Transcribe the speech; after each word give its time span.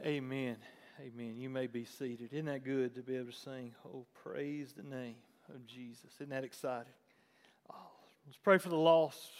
Amen. 0.00 0.56
Amen. 1.00 1.34
You 1.36 1.48
may 1.48 1.66
be 1.66 1.84
seated. 1.84 2.32
Isn't 2.32 2.46
that 2.46 2.64
good 2.64 2.94
to 2.94 3.02
be 3.02 3.16
able 3.16 3.30
to 3.30 3.36
sing? 3.36 3.72
Oh, 3.86 4.04
praise 4.24 4.72
the 4.72 4.82
name 4.82 5.16
of 5.54 5.64
Jesus. 5.66 6.06
Isn't 6.16 6.30
that 6.30 6.44
exciting? 6.44 6.92
Oh, 7.70 7.90
let's 8.26 8.38
pray 8.38 8.58
for 8.58 8.68
the 8.68 8.76
lost. 8.76 9.30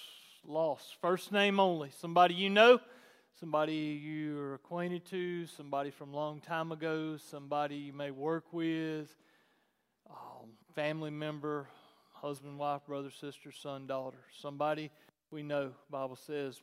Lost. 0.46 0.96
First 1.00 1.32
name 1.32 1.58
only. 1.58 1.90
Somebody 2.00 2.34
you 2.34 2.50
know, 2.50 2.80
somebody 3.40 4.00
you're 4.04 4.54
acquainted 4.54 5.04
to, 5.06 5.46
somebody 5.46 5.90
from 5.90 6.12
a 6.12 6.16
long 6.16 6.40
time 6.40 6.70
ago, 6.70 7.16
somebody 7.16 7.76
you 7.76 7.92
may 7.92 8.10
work 8.10 8.44
with, 8.52 9.08
um, 10.10 10.50
family 10.74 11.10
member, 11.10 11.66
husband, 12.12 12.58
wife, 12.58 12.82
brother, 12.86 13.10
sister, 13.10 13.50
son, 13.50 13.86
daughter. 13.86 14.18
Somebody 14.40 14.90
we 15.30 15.42
know, 15.42 15.72
Bible 15.90 16.16
says, 16.16 16.60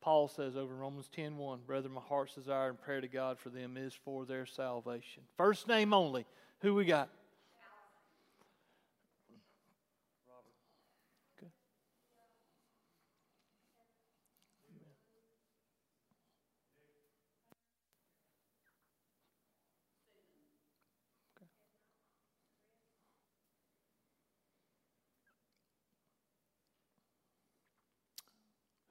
Paul 0.00 0.28
says 0.28 0.56
over 0.56 0.72
in 0.72 0.78
Romans 0.78 1.08
10 1.14 1.36
1, 1.36 1.60
Brethren, 1.66 1.94
my 1.94 2.00
heart's 2.00 2.34
desire 2.34 2.68
and 2.68 2.80
prayer 2.80 3.00
to 3.00 3.08
God 3.08 3.38
for 3.38 3.48
them 3.48 3.76
is 3.76 3.94
for 4.04 4.24
their 4.24 4.46
salvation. 4.46 5.22
First 5.36 5.68
name 5.68 5.92
only. 5.92 6.26
Who 6.60 6.74
we 6.74 6.84
got? 6.84 7.08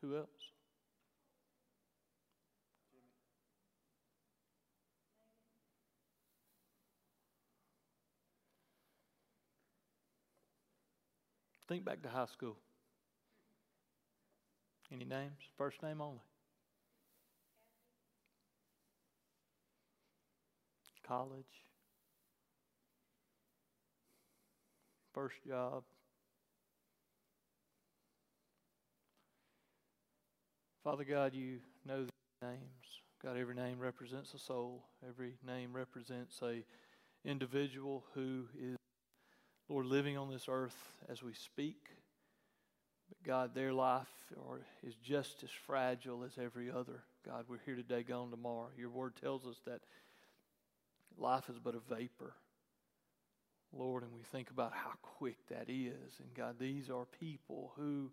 Who 0.06 0.18
else? 0.18 0.28
Think 11.68 11.84
back 11.84 12.04
to 12.04 12.10
high 12.10 12.26
school. 12.26 12.58
Any 14.92 15.06
names? 15.06 15.40
First 15.58 15.82
name 15.82 16.00
only. 16.00 16.20
College. 21.08 21.46
First 25.14 25.36
job. 25.48 25.84
Father 30.84 31.04
God, 31.04 31.34
you 31.34 31.58
know 31.84 32.06
the 32.06 32.48
names. 32.48 32.60
God, 33.24 33.38
every 33.38 33.56
name 33.56 33.80
represents 33.80 34.36
a 34.36 34.40
soul. 34.40 34.84
Every 35.08 35.34
name 35.46 35.74
represents 35.74 36.40
a 36.44 36.64
individual 37.28 38.04
who 38.14 38.44
is 38.60 38.78
Lord, 39.68 39.88
living 39.88 40.16
on 40.16 40.30
this 40.30 40.46
earth 40.48 40.78
as 41.10 41.24
we 41.24 41.34
speak. 41.34 41.90
But 43.10 43.24
God, 43.24 43.56
their 43.56 43.74
life 43.74 44.08
is 44.84 44.96
just 45.04 45.44
as 45.44 45.50
fragile 45.66 46.24
as 46.24 46.38
every 46.42 46.70
other. 46.70 47.04
God, 47.26 47.46
we're 47.48 47.60
here 47.66 47.76
today, 47.76 48.04
gone 48.04 48.30
tomorrow. 48.30 48.70
Your 48.78 48.90
word 48.90 49.14
tells 49.20 49.46
us 49.46 49.60
that 49.66 49.82
life 51.18 51.50
is 51.50 51.58
but 51.58 51.76
a 51.76 51.96
vapor. 51.96 52.34
Lord, 53.74 54.04
and 54.04 54.14
we 54.14 54.22
think 54.22 54.52
about 54.52 54.74
how 54.74 54.92
quick 55.02 55.38
that 55.50 55.66
is. 55.68 56.20
And 56.20 56.34
God, 56.36 56.58
these 56.60 56.92
are 56.92 57.06
people 57.20 57.74
who, 57.76 58.12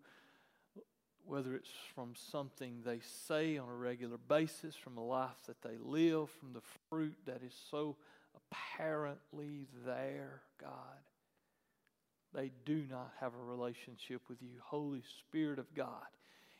whether 1.27 1.55
it's 1.55 1.71
from 1.95 2.15
something 2.31 2.79
they 2.83 3.01
say 3.27 3.59
on 3.59 3.69
a 3.69 3.75
regular 3.75 4.17
basis, 4.17 4.75
from 4.75 4.97
a 4.97 5.05
life 5.05 5.43
that 5.47 5.61
they 5.61 5.77
live, 5.79 6.31
from 6.31 6.55
the 6.55 6.63
fruit 6.89 7.17
that 7.27 7.43
is 7.47 7.55
so 7.71 7.97
apparently 8.35 9.67
there, 9.85 10.41
God 10.59 10.99
they 12.35 12.51
do 12.65 12.85
not 12.91 13.13
have 13.21 13.35
a 13.35 13.45
relationship 13.45 14.23
with 14.29 14.41
you. 14.41 14.61
Holy 14.63 15.03
Spirit 15.21 15.59
of 15.59 15.75
God, 15.75 16.07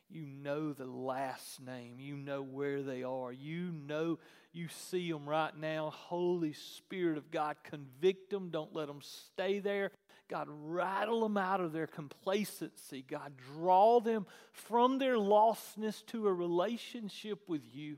you 0.09 0.25
know 0.25 0.73
the 0.73 0.85
last 0.85 1.59
name. 1.59 1.99
You 1.99 2.15
know 2.15 2.43
where 2.43 2.83
they 2.83 3.03
are. 3.03 3.31
You 3.31 3.71
know, 3.71 4.19
you 4.51 4.67
see 4.67 5.11
them 5.11 5.27
right 5.27 5.55
now. 5.57 5.91
Holy 5.91 6.53
Spirit 6.53 7.17
of 7.17 7.31
God, 7.31 7.55
convict 7.63 8.29
them. 8.29 8.49
Don't 8.49 8.75
let 8.75 8.87
them 8.87 9.01
stay 9.01 9.59
there. 9.59 9.91
God, 10.29 10.47
rattle 10.49 11.21
them 11.21 11.37
out 11.37 11.59
of 11.59 11.73
their 11.73 11.87
complacency. 11.87 13.03
God, 13.07 13.33
draw 13.55 13.99
them 13.99 14.25
from 14.51 14.99
their 14.99 15.15
lostness 15.15 16.05
to 16.07 16.27
a 16.27 16.33
relationship 16.33 17.49
with 17.49 17.63
you. 17.73 17.97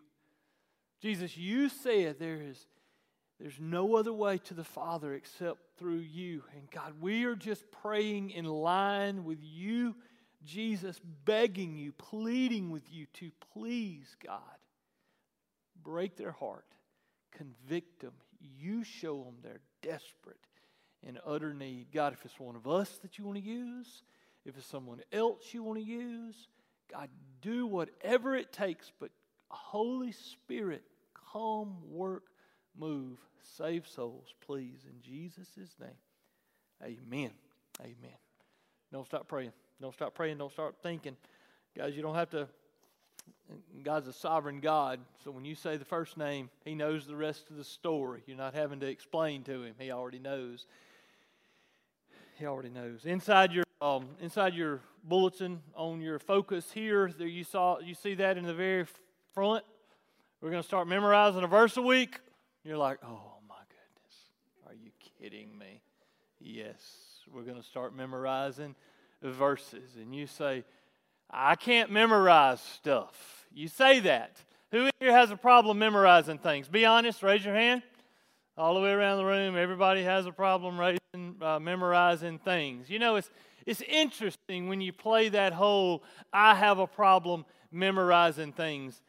Jesus, 1.02 1.38
you 1.38 1.70
said 1.70 2.18
there 2.18 2.42
is 2.42 2.66
there's 3.40 3.60
no 3.60 3.96
other 3.96 4.14
way 4.14 4.38
to 4.40 4.54
the 4.54 4.64
Father 4.64 5.14
except 5.14 5.60
through 5.78 5.98
you. 5.98 6.44
And 6.56 6.70
God, 6.72 6.94
we 7.02 7.26
are 7.26 7.36
just 7.36 7.70
praying 7.70 8.30
in 8.30 8.46
line 8.46 9.26
with 9.26 9.40
you, 9.42 9.96
Jesus, 10.46 11.00
begging 11.26 11.76
you, 11.76 11.92
pleading 11.92 12.70
with 12.70 12.84
you 12.90 13.08
to 13.14 13.32
please, 13.54 14.16
God, 14.26 14.40
break 15.84 16.16
their 16.16 16.32
heart, 16.32 16.66
convict 17.32 18.02
them. 18.02 18.14
You 18.40 18.84
show 18.84 19.24
them 19.24 19.36
they're 19.44 19.60
desperate 19.82 20.38
in 21.04 21.20
utter 21.26 21.54
need. 21.54 21.88
God, 21.94 22.14
if 22.14 22.24
it's 22.24 22.40
one 22.40 22.56
of 22.56 22.68
us 22.68 22.98
that 23.02 23.18
you 23.18 23.26
want 23.26 23.38
to 23.38 23.44
use, 23.44 24.04
if 24.46 24.58
it's 24.58 24.68
someone 24.68 25.02
else 25.12 25.54
you 25.54 25.62
want 25.62 25.80
to 25.80 25.86
use, 25.86 26.48
God, 26.92 27.10
do 27.42 27.68
whatever 27.68 28.36
it 28.36 28.54
takes, 28.54 28.92
but 29.00 29.10
Holy 29.50 30.12
Spirit, 30.12 30.84
come 31.34 31.76
work 31.90 32.24
move, 32.80 33.18
save 33.58 33.88
souls, 33.88 34.34
please. 34.46 34.86
In 34.90 35.02
Jesus' 35.02 35.76
name, 35.80 35.90
amen. 36.84 37.32
Amen. 37.82 38.18
Don't 38.92 39.06
stop 39.06 39.28
praying. 39.28 39.52
Don't 39.82 39.94
stop 39.94 40.14
praying. 40.14 40.38
Don't 40.38 40.52
start 40.52 40.76
thinking. 40.82 41.18
Guys, 41.78 41.96
you 41.96 42.02
don't 42.02 42.16
have 42.16 42.30
to. 42.32 42.48
God's 43.84 44.08
a 44.08 44.14
sovereign 44.14 44.60
God. 44.60 45.00
So 45.24 45.32
when 45.32 45.44
you 45.44 45.56
say 45.56 45.78
the 45.78 45.86
first 45.86 46.18
name, 46.18 46.50
He 46.64 46.76
knows 46.76 47.06
the 47.06 47.16
rest 47.16 47.50
of 47.50 47.58
the 47.58 47.64
story. 47.64 48.24
You're 48.28 48.38
not 48.38 48.54
having 48.54 48.80
to 48.80 48.88
explain 48.88 49.44
to 49.44 49.64
Him, 49.64 49.76
He 49.78 49.92
already 49.92 50.20
knows. 50.20 50.66
He 52.38 52.46
already 52.46 52.70
knows. 52.70 53.06
Inside 53.06 53.52
your 53.52 53.66
um, 53.82 54.08
inside 54.22 54.54
your 54.54 54.80
bulletin 55.04 55.62
on 55.76 56.02
your 56.02 56.20
focus 56.20 56.72
here, 56.74 57.12
there 57.18 57.28
you 57.28 57.44
saw 57.44 57.80
you 57.80 57.94
see 57.94 58.16
that 58.16 58.38
in 58.38 58.46
the 58.46 58.54
very 58.54 58.86
front. 59.34 59.66
We're 60.42 60.52
going 60.52 60.62
to 60.62 60.68
start 60.68 60.88
memorizing 60.88 61.44
a 61.44 61.48
verse 61.48 61.76
a 61.76 61.82
week. 61.82 62.20
You're 62.66 62.78
like, 62.78 62.98
oh 63.04 63.34
my 63.48 63.62
goodness, 63.70 64.66
are 64.66 64.74
you 64.74 64.90
kidding 65.22 65.56
me? 65.56 65.82
Yes, 66.40 66.82
we're 67.32 67.44
going 67.44 67.62
to 67.62 67.68
start 67.68 67.96
memorizing 67.96 68.74
verses. 69.22 69.98
And 69.98 70.16
you 70.16 70.26
say, 70.26 70.64
I 71.30 71.56
can't 71.58 71.92
memorize 71.92 72.60
stuff. 72.62 73.46
You 73.54 73.68
say 73.68 74.00
that. 74.00 74.40
Who 74.72 74.90
here 75.00 75.12
has 75.12 75.30
a 75.30 75.36
problem 75.36 75.78
memorizing 75.78 76.40
things? 76.40 76.68
Be 76.68 76.86
honest, 76.86 77.22
raise 77.22 77.46
your 77.46 77.54
hand. 77.54 77.84
All 78.58 78.74
the 78.74 78.82
way 78.82 78.90
around 78.90 79.20
the 79.20 79.26
room, 79.26 79.56
everybody 79.56 80.02
has 80.02 80.26
a 80.26 80.32
problem 80.32 80.80
raising, 80.80 81.36
uh, 81.44 81.60
memorizing 81.60 82.40
things. 82.40 82.90
You 82.90 82.98
know, 82.98 83.18
it's, 83.18 83.30
it's 83.68 83.82
interesting 83.82 84.70
when 84.70 84.82
you 84.82 84.92
play 84.92 85.30
that 85.30 85.54
whole 85.54 86.04
I 86.34 86.56
have 86.56 86.80
a 86.80 86.88
problem 86.88 87.46
memorizing 87.72 88.54
things 88.54 89.04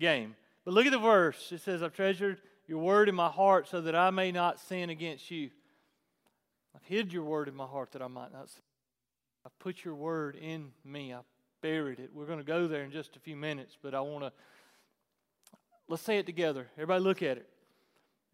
game. 0.00 0.34
But 0.64 0.74
look 0.74 0.86
at 0.86 0.92
the 0.92 0.98
verse. 0.98 1.52
It 1.52 1.60
says, 1.60 1.80
I've 1.80 1.94
treasured 1.94 2.40
your 2.68 2.78
word 2.78 3.08
in 3.08 3.14
my 3.14 3.28
heart 3.28 3.66
so 3.66 3.80
that 3.80 3.96
I 3.96 4.10
may 4.10 4.30
not 4.30 4.60
sin 4.60 4.90
against 4.90 5.30
you. 5.30 5.50
I've 6.76 6.84
hid 6.84 7.12
your 7.12 7.24
word 7.24 7.48
in 7.48 7.56
my 7.56 7.66
heart 7.66 7.92
that 7.92 8.02
I 8.02 8.06
might 8.06 8.32
not 8.32 8.50
sin. 8.50 8.62
I've 9.44 9.58
put 9.58 9.84
your 9.84 9.94
word 9.94 10.36
in 10.36 10.72
me. 10.84 11.14
I 11.14 11.20
buried 11.62 11.98
it. 11.98 12.10
We're 12.12 12.26
going 12.26 12.38
to 12.38 12.44
go 12.44 12.68
there 12.68 12.84
in 12.84 12.90
just 12.90 13.16
a 13.16 13.20
few 13.20 13.34
minutes, 13.34 13.76
but 13.82 13.94
I 13.94 14.00
want 14.00 14.24
to 14.24 14.32
let's 15.88 16.02
say 16.02 16.18
it 16.18 16.26
together. 16.26 16.68
Everybody 16.76 17.02
look 17.02 17.22
at 17.22 17.38
it. 17.38 17.48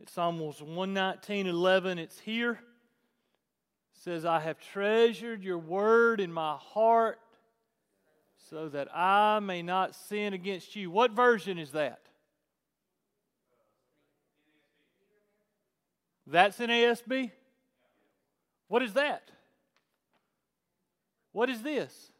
It's 0.00 0.12
Psalm 0.12 0.40
119, 0.40 1.46
11. 1.46 1.98
It's 1.98 2.18
here. 2.18 2.52
It 2.52 2.58
says, 3.92 4.24
I 4.24 4.40
have 4.40 4.58
treasured 4.58 5.44
your 5.44 5.58
word 5.58 6.20
in 6.20 6.32
my 6.32 6.56
heart 6.56 7.20
so 8.50 8.68
that 8.70 8.88
I 8.94 9.38
may 9.38 9.62
not 9.62 9.94
sin 9.94 10.34
against 10.34 10.74
you. 10.74 10.90
What 10.90 11.12
version 11.12 11.58
is 11.58 11.70
that? 11.72 12.00
That's 16.34 16.58
an 16.58 16.68
ASB? 16.68 17.30
What 18.66 18.82
is 18.82 18.94
that? 18.94 19.30
What 21.30 21.48
is 21.48 21.62
this? 21.62 22.10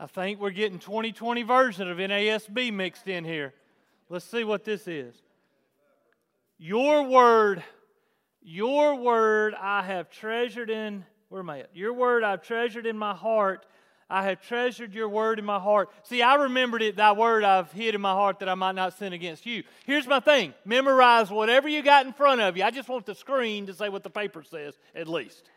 I 0.00 0.06
think 0.06 0.40
we're 0.40 0.48
getting 0.52 0.78
2020 0.78 1.42
version 1.42 1.90
of 1.90 1.98
NASB 1.98 2.72
mixed 2.72 3.08
in 3.08 3.24
here. 3.24 3.52
Let's 4.08 4.24
see 4.24 4.42
what 4.42 4.64
this 4.64 4.88
is. 4.88 5.14
Your 6.56 7.02
word, 7.02 7.62
your 8.40 8.94
word 8.94 9.54
I 9.60 9.82
have 9.82 10.08
treasured 10.08 10.70
in 10.70 11.04
Where 11.28 11.42
am 11.42 11.50
I 11.50 11.60
at? 11.60 11.76
Your 11.76 11.92
word 11.92 12.24
I've 12.24 12.42
treasured 12.42 12.86
in 12.86 12.96
my 12.96 13.12
heart. 13.12 13.66
I 14.12 14.24
have 14.24 14.42
treasured 14.42 14.92
your 14.92 15.08
word 15.08 15.38
in 15.38 15.44
my 15.46 15.58
heart. 15.58 15.88
See, 16.02 16.20
I 16.20 16.34
remembered 16.34 16.82
it, 16.82 16.96
thy 16.96 17.12
word 17.12 17.44
I've 17.44 17.72
hid 17.72 17.94
in 17.94 18.02
my 18.02 18.12
heart 18.12 18.40
that 18.40 18.48
I 18.48 18.54
might 18.54 18.74
not 18.74 18.98
sin 18.98 19.14
against 19.14 19.46
you. 19.46 19.62
Here's 19.86 20.06
my 20.06 20.20
thing 20.20 20.52
memorize 20.66 21.30
whatever 21.30 21.66
you 21.66 21.82
got 21.82 22.04
in 22.04 22.12
front 22.12 22.42
of 22.42 22.54
you. 22.54 22.62
I 22.62 22.70
just 22.70 22.90
want 22.90 23.06
the 23.06 23.14
screen 23.14 23.64
to 23.68 23.74
say 23.74 23.88
what 23.88 24.02
the 24.02 24.10
paper 24.10 24.42
says, 24.42 24.74
at 24.94 25.08
least. 25.08 25.48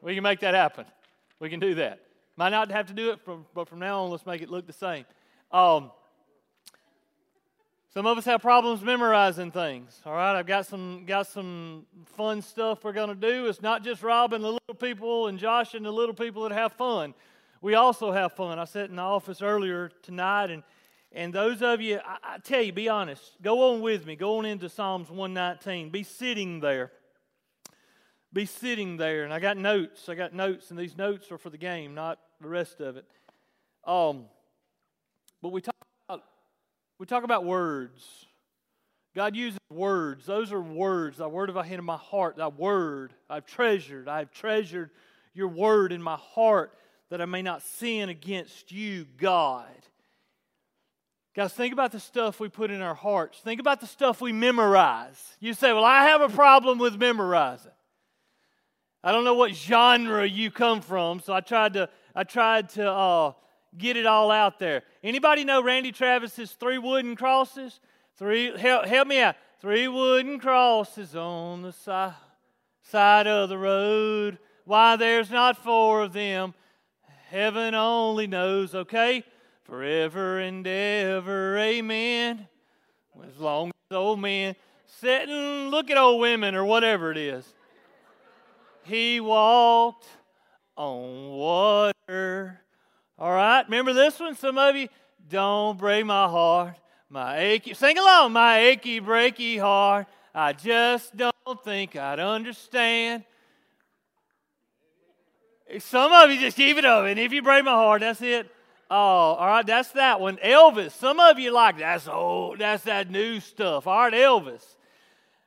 we 0.00 0.14
can 0.14 0.22
make 0.22 0.40
that 0.40 0.54
happen. 0.54 0.86
We 1.38 1.50
can 1.50 1.60
do 1.60 1.74
that. 1.74 2.00
Might 2.38 2.48
not 2.48 2.70
have 2.70 2.86
to 2.86 2.94
do 2.94 3.10
it, 3.10 3.20
from, 3.22 3.44
but 3.54 3.68
from 3.68 3.80
now 3.80 4.04
on, 4.04 4.10
let's 4.10 4.24
make 4.24 4.40
it 4.40 4.48
look 4.48 4.66
the 4.66 4.72
same. 4.72 5.04
Um, 5.52 5.90
some 7.96 8.04
of 8.04 8.18
us 8.18 8.26
have 8.26 8.42
problems 8.42 8.82
memorizing 8.82 9.50
things. 9.50 10.02
All 10.04 10.12
right, 10.12 10.38
I've 10.38 10.46
got 10.46 10.66
some 10.66 11.06
got 11.06 11.28
some 11.28 11.86
fun 12.14 12.42
stuff 12.42 12.84
we're 12.84 12.92
going 12.92 13.08
to 13.08 13.14
do. 13.14 13.46
It's 13.46 13.62
not 13.62 13.82
just 13.82 14.02
Rob 14.02 14.34
and 14.34 14.44
the 14.44 14.52
little 14.52 14.74
people 14.78 15.28
and 15.28 15.38
Josh 15.38 15.72
and 15.72 15.82
the 15.82 15.90
little 15.90 16.14
people 16.14 16.42
that 16.42 16.52
have 16.52 16.74
fun. 16.74 17.14
We 17.62 17.72
also 17.74 18.12
have 18.12 18.34
fun. 18.34 18.58
I 18.58 18.66
sat 18.66 18.90
in 18.90 18.96
the 18.96 19.02
office 19.02 19.40
earlier 19.40 19.90
tonight, 20.02 20.50
and 20.50 20.62
and 21.10 21.32
those 21.32 21.62
of 21.62 21.80
you, 21.80 21.98
I, 22.04 22.34
I 22.34 22.38
tell 22.38 22.60
you, 22.60 22.70
be 22.70 22.90
honest. 22.90 23.22
Go 23.40 23.72
on 23.72 23.80
with 23.80 24.04
me. 24.04 24.14
Go 24.14 24.36
on 24.36 24.44
into 24.44 24.68
Psalms 24.68 25.08
119. 25.08 25.88
Be 25.88 26.02
sitting 26.02 26.60
there. 26.60 26.92
Be 28.30 28.44
sitting 28.44 28.98
there, 28.98 29.24
and 29.24 29.32
I 29.32 29.40
got 29.40 29.56
notes. 29.56 30.10
I 30.10 30.16
got 30.16 30.34
notes, 30.34 30.68
and 30.68 30.78
these 30.78 30.98
notes 30.98 31.32
are 31.32 31.38
for 31.38 31.48
the 31.48 31.56
game, 31.56 31.94
not 31.94 32.18
the 32.42 32.48
rest 32.48 32.82
of 32.82 32.98
it. 32.98 33.06
Um, 33.86 34.26
but 35.40 35.50
we 35.50 35.62
talk 35.62 35.75
we 36.98 37.06
talk 37.06 37.24
about 37.24 37.44
words. 37.44 38.26
God 39.14 39.34
uses 39.34 39.58
words. 39.70 40.26
Those 40.26 40.52
are 40.52 40.60
words. 40.60 41.18
Thy 41.18 41.26
word 41.26 41.48
have 41.48 41.56
I 41.56 41.66
hid 41.66 41.78
in 41.78 41.84
my 41.84 41.96
heart. 41.96 42.36
Thy 42.36 42.48
word 42.48 43.14
I've 43.30 43.46
treasured. 43.46 44.08
I 44.08 44.18
have 44.18 44.30
treasured 44.30 44.90
your 45.32 45.48
word 45.48 45.92
in 45.92 46.02
my 46.02 46.16
heart 46.16 46.72
that 47.10 47.20
I 47.20 47.24
may 47.24 47.42
not 47.42 47.62
sin 47.62 48.08
against 48.08 48.72
you, 48.72 49.06
God. 49.16 49.66
Guys, 51.34 51.52
think 51.52 51.72
about 51.72 51.92
the 51.92 52.00
stuff 52.00 52.40
we 52.40 52.48
put 52.48 52.70
in 52.70 52.80
our 52.80 52.94
hearts. 52.94 53.38
Think 53.40 53.60
about 53.60 53.80
the 53.80 53.86
stuff 53.86 54.20
we 54.20 54.32
memorize. 54.32 55.22
You 55.38 55.52
say, 55.52 55.72
Well, 55.72 55.84
I 55.84 56.04
have 56.04 56.22
a 56.22 56.30
problem 56.30 56.78
with 56.78 56.96
memorizing. 56.96 57.72
I 59.04 59.12
don't 59.12 59.24
know 59.24 59.34
what 59.34 59.54
genre 59.54 60.26
you 60.26 60.50
come 60.50 60.80
from, 60.80 61.20
so 61.20 61.32
I 61.32 61.40
tried 61.40 61.74
to 61.74 61.88
I 62.14 62.24
tried 62.24 62.70
to 62.70 62.90
uh, 62.90 63.32
get 63.78 63.96
it 63.96 64.06
all 64.06 64.30
out 64.30 64.58
there. 64.58 64.82
Anybody 65.02 65.44
know 65.44 65.62
Randy 65.62 65.92
Travis's 65.92 66.52
three 66.52 66.78
wooden 66.78 67.16
crosses? 67.16 67.80
Three 68.16 68.56
help, 68.58 68.86
help 68.86 69.08
me 69.08 69.20
out. 69.20 69.36
Three 69.60 69.88
wooden 69.88 70.38
crosses 70.38 71.14
on 71.16 71.62
the 71.62 71.72
side 71.72 72.14
side 72.82 73.26
of 73.26 73.48
the 73.48 73.58
road. 73.58 74.38
Why 74.64 74.96
there's 74.96 75.30
not 75.30 75.56
four 75.56 76.02
of 76.02 76.12
them, 76.12 76.54
heaven 77.30 77.74
only 77.74 78.26
knows, 78.26 78.74
okay? 78.74 79.24
Forever 79.64 80.38
and 80.38 80.66
ever, 80.66 81.58
amen. 81.58 82.48
As 83.26 83.38
long 83.38 83.72
as 83.90 83.96
old 83.96 84.20
men 84.20 84.54
sit 84.86 85.28
and 85.28 85.70
look 85.70 85.90
at 85.90 85.96
old 85.96 86.20
women 86.20 86.54
or 86.54 86.64
whatever 86.64 87.10
it 87.10 87.18
is. 87.18 87.44
He 88.84 89.20
walked 89.20 90.06
on 90.76 91.30
water. 91.30 92.60
All 93.18 93.32
right, 93.32 93.64
remember 93.64 93.92
this 93.92 94.20
one? 94.20 94.34
Some 94.34 94.58
of 94.58 94.76
you, 94.76 94.88
don't 95.28 95.78
break 95.78 96.04
my 96.04 96.28
heart, 96.28 96.76
my 97.08 97.38
achy. 97.38 97.74
Sing 97.74 97.96
along, 97.96 98.32
my 98.32 98.58
achy, 98.58 99.00
breaky 99.00 99.58
heart. 99.58 100.06
I 100.34 100.52
just 100.52 101.16
don't 101.16 101.32
think 101.64 101.96
I'd 101.96 102.20
understand. 102.20 103.24
Some 105.78 106.12
of 106.12 106.30
you 106.30 106.38
just 106.38 106.56
keep 106.56 106.76
it 106.76 106.84
up, 106.84 107.06
and 107.06 107.18
if 107.18 107.32
you 107.32 107.42
break 107.42 107.64
my 107.64 107.72
heart, 107.72 108.02
that's 108.02 108.20
it. 108.20 108.50
Oh, 108.90 108.94
all 108.94 109.46
right, 109.46 109.66
that's 109.66 109.90
that 109.92 110.20
one. 110.20 110.36
Elvis. 110.36 110.92
Some 110.92 111.18
of 111.18 111.38
you 111.38 111.52
like 111.52 111.78
that's 111.78 112.06
old. 112.06 112.60
That's 112.60 112.84
that 112.84 113.10
new 113.10 113.40
stuff. 113.40 113.86
All 113.86 113.98
right, 113.98 114.12
Elvis. 114.12 114.62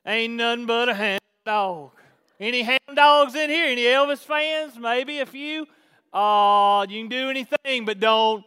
Ain't 0.04 0.34
nothing 0.34 0.66
but 0.66 0.90
a 0.90 0.94
hand 0.94 1.20
dog. 1.46 1.92
Any 2.38 2.62
hand 2.62 2.80
dogs 2.94 3.34
in 3.34 3.48
here? 3.48 3.66
Any 3.66 3.84
Elvis 3.84 4.18
fans? 4.18 4.76
Maybe 4.78 5.20
a 5.20 5.26
few. 5.26 5.66
Oh, 6.12 6.84
you 6.88 7.00
can 7.00 7.08
do 7.08 7.30
anything, 7.30 7.84
but 7.84 8.00
don't 8.00 8.44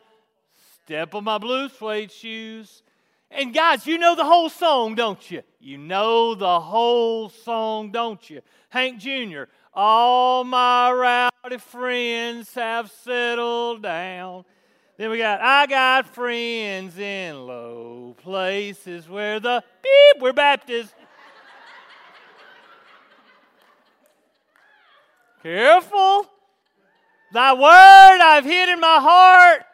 step 0.83 1.15
on 1.15 1.23
my 1.23 1.37
blue 1.37 1.69
suede 1.69 2.11
shoes. 2.11 2.83
And 3.31 3.53
guys, 3.53 3.87
you 3.87 3.97
know 3.97 4.15
the 4.15 4.25
whole 4.25 4.49
song, 4.49 4.95
don't 4.95 5.31
you? 5.31 5.41
You 5.59 5.77
know 5.77 6.35
the 6.35 6.59
whole 6.59 7.29
song, 7.29 7.91
don't 7.91 8.29
you? 8.29 8.41
Hank 8.69 8.99
Jr., 8.99 9.43
all 9.73 10.43
my 10.43 10.91
rowdy 10.91 11.57
friends 11.57 12.53
have 12.53 12.91
settled 12.91 13.81
down. 13.81 14.45
Then 14.97 15.09
we 15.09 15.17
got, 15.17 15.41
I 15.41 15.65
got 15.65 16.13
friends 16.13 16.97
in 16.99 17.47
low 17.47 18.15
places 18.21 19.09
where 19.09 19.39
the 19.39 19.63
beep, 19.81 20.21
we're 20.21 20.33
Baptists. 20.33 20.93
Careful. 25.41 26.32
Thy 27.33 27.51
word 27.51 28.21
I've 28.21 28.45
hid 28.45 28.69
in 28.69 28.79
my 28.79 28.99
heart. 29.01 29.65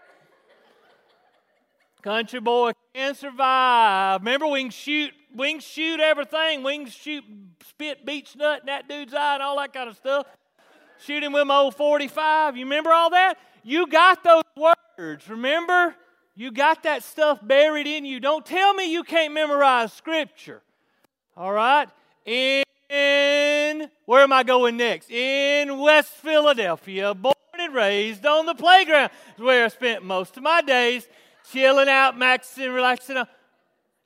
Country 2.02 2.40
boy 2.40 2.72
can 2.94 3.14
survive. 3.14 4.22
Remember, 4.22 4.48
we 4.48 4.62
can 4.62 4.72
shoot, 4.72 5.12
we 5.36 5.52
can 5.52 5.60
shoot 5.60 6.00
everything. 6.00 6.64
We 6.64 6.78
can 6.78 6.88
shoot 6.88 7.26
spit 7.68 8.06
Beech-Nut 8.06 8.62
in 8.62 8.68
that 8.68 8.88
dude's 8.88 9.14
eye 9.14 9.34
and 9.34 9.44
all 9.44 9.58
that 9.58 9.74
kind 9.74 9.90
of 9.90 9.98
stuff. 9.98 10.26
Shoot 11.06 11.22
him 11.22 11.34
with 11.34 11.48
my 11.48 11.58
old 11.58 11.76
45. 11.76 12.56
You 12.56 12.64
remember 12.64 12.92
all 12.92 13.10
that? 13.10 13.38
You 13.64 13.88
got 13.88 14.24
those 14.24 14.44
words. 14.98 15.30
Remember? 15.30 15.94
You 16.36 16.52
got 16.52 16.84
that 16.84 17.04
stuff 17.04 17.40
buried 17.46 17.88
in 17.88 18.06
you. 18.06 18.22
Don't 18.22 18.46
tell 18.46 18.74
me 18.74 18.90
you 18.90 19.04
can't 19.04 19.34
memorize 19.34 19.92
Scripture. 19.92 20.62
All 21.36 21.52
right? 21.52 21.90
In, 22.26 23.90
where 24.06 24.24
am 24.24 24.32
I 24.32 24.44
going 24.44 24.78
next? 24.78 25.12
In 25.12 25.78
West 25.78 26.12
Philadelphia, 26.12 27.14
born 27.60 27.68
and 27.68 27.76
raised 27.76 28.26
on 28.26 28.46
the 28.46 28.56
playground, 28.56 29.12
where 29.38 29.66
I 29.66 29.68
spent 29.68 30.04
most 30.04 30.38
of 30.38 30.44
my 30.44 30.62
days 30.62 31.08
chilling 31.52 31.90
out, 31.90 32.16
maxing, 32.16 32.74
relaxing. 32.74 33.18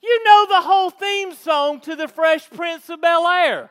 You 0.02 0.24
know 0.24 0.46
the 0.50 0.62
whole 0.62 0.90
theme 0.90 1.34
song 1.34 1.80
to 1.82 1.96
the 1.96 2.08
Fresh 2.08 2.50
Prince 2.50 2.90
of 2.90 3.02
Bel 3.02 3.28
Air. 3.28 3.70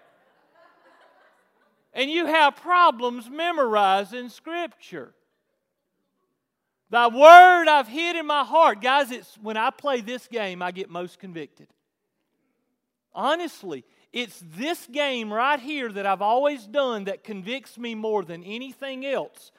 And 1.94 2.10
you 2.10 2.26
have 2.26 2.56
problems 2.56 3.28
memorizing 3.28 4.30
Scripture. 4.30 5.14
Thy 6.88 7.08
word 7.08 7.68
I've 7.68 7.88
hid 7.88 8.16
in 8.16 8.26
my 8.26 8.44
heart. 8.44 8.80
Guys, 8.80 9.10
it's 9.10 9.36
when 9.36 9.56
I 9.56 9.70
play 9.70 10.00
this 10.00 10.26
game, 10.26 10.62
I 10.62 10.72
get 10.72 10.90
most 10.90 11.18
convicted. 11.18 11.68
Honestly, 13.14 13.84
it's 14.12 14.42
this 14.56 14.86
game 14.86 15.32
right 15.32 15.60
here 15.60 15.90
that 15.92 16.06
I've 16.06 16.22
always 16.22 16.66
done 16.66 17.04
that 17.04 17.24
convicts 17.24 17.78
me 17.78 17.94
more 17.94 18.24
than 18.24 18.42
anything 18.44 19.04
else. 19.04 19.52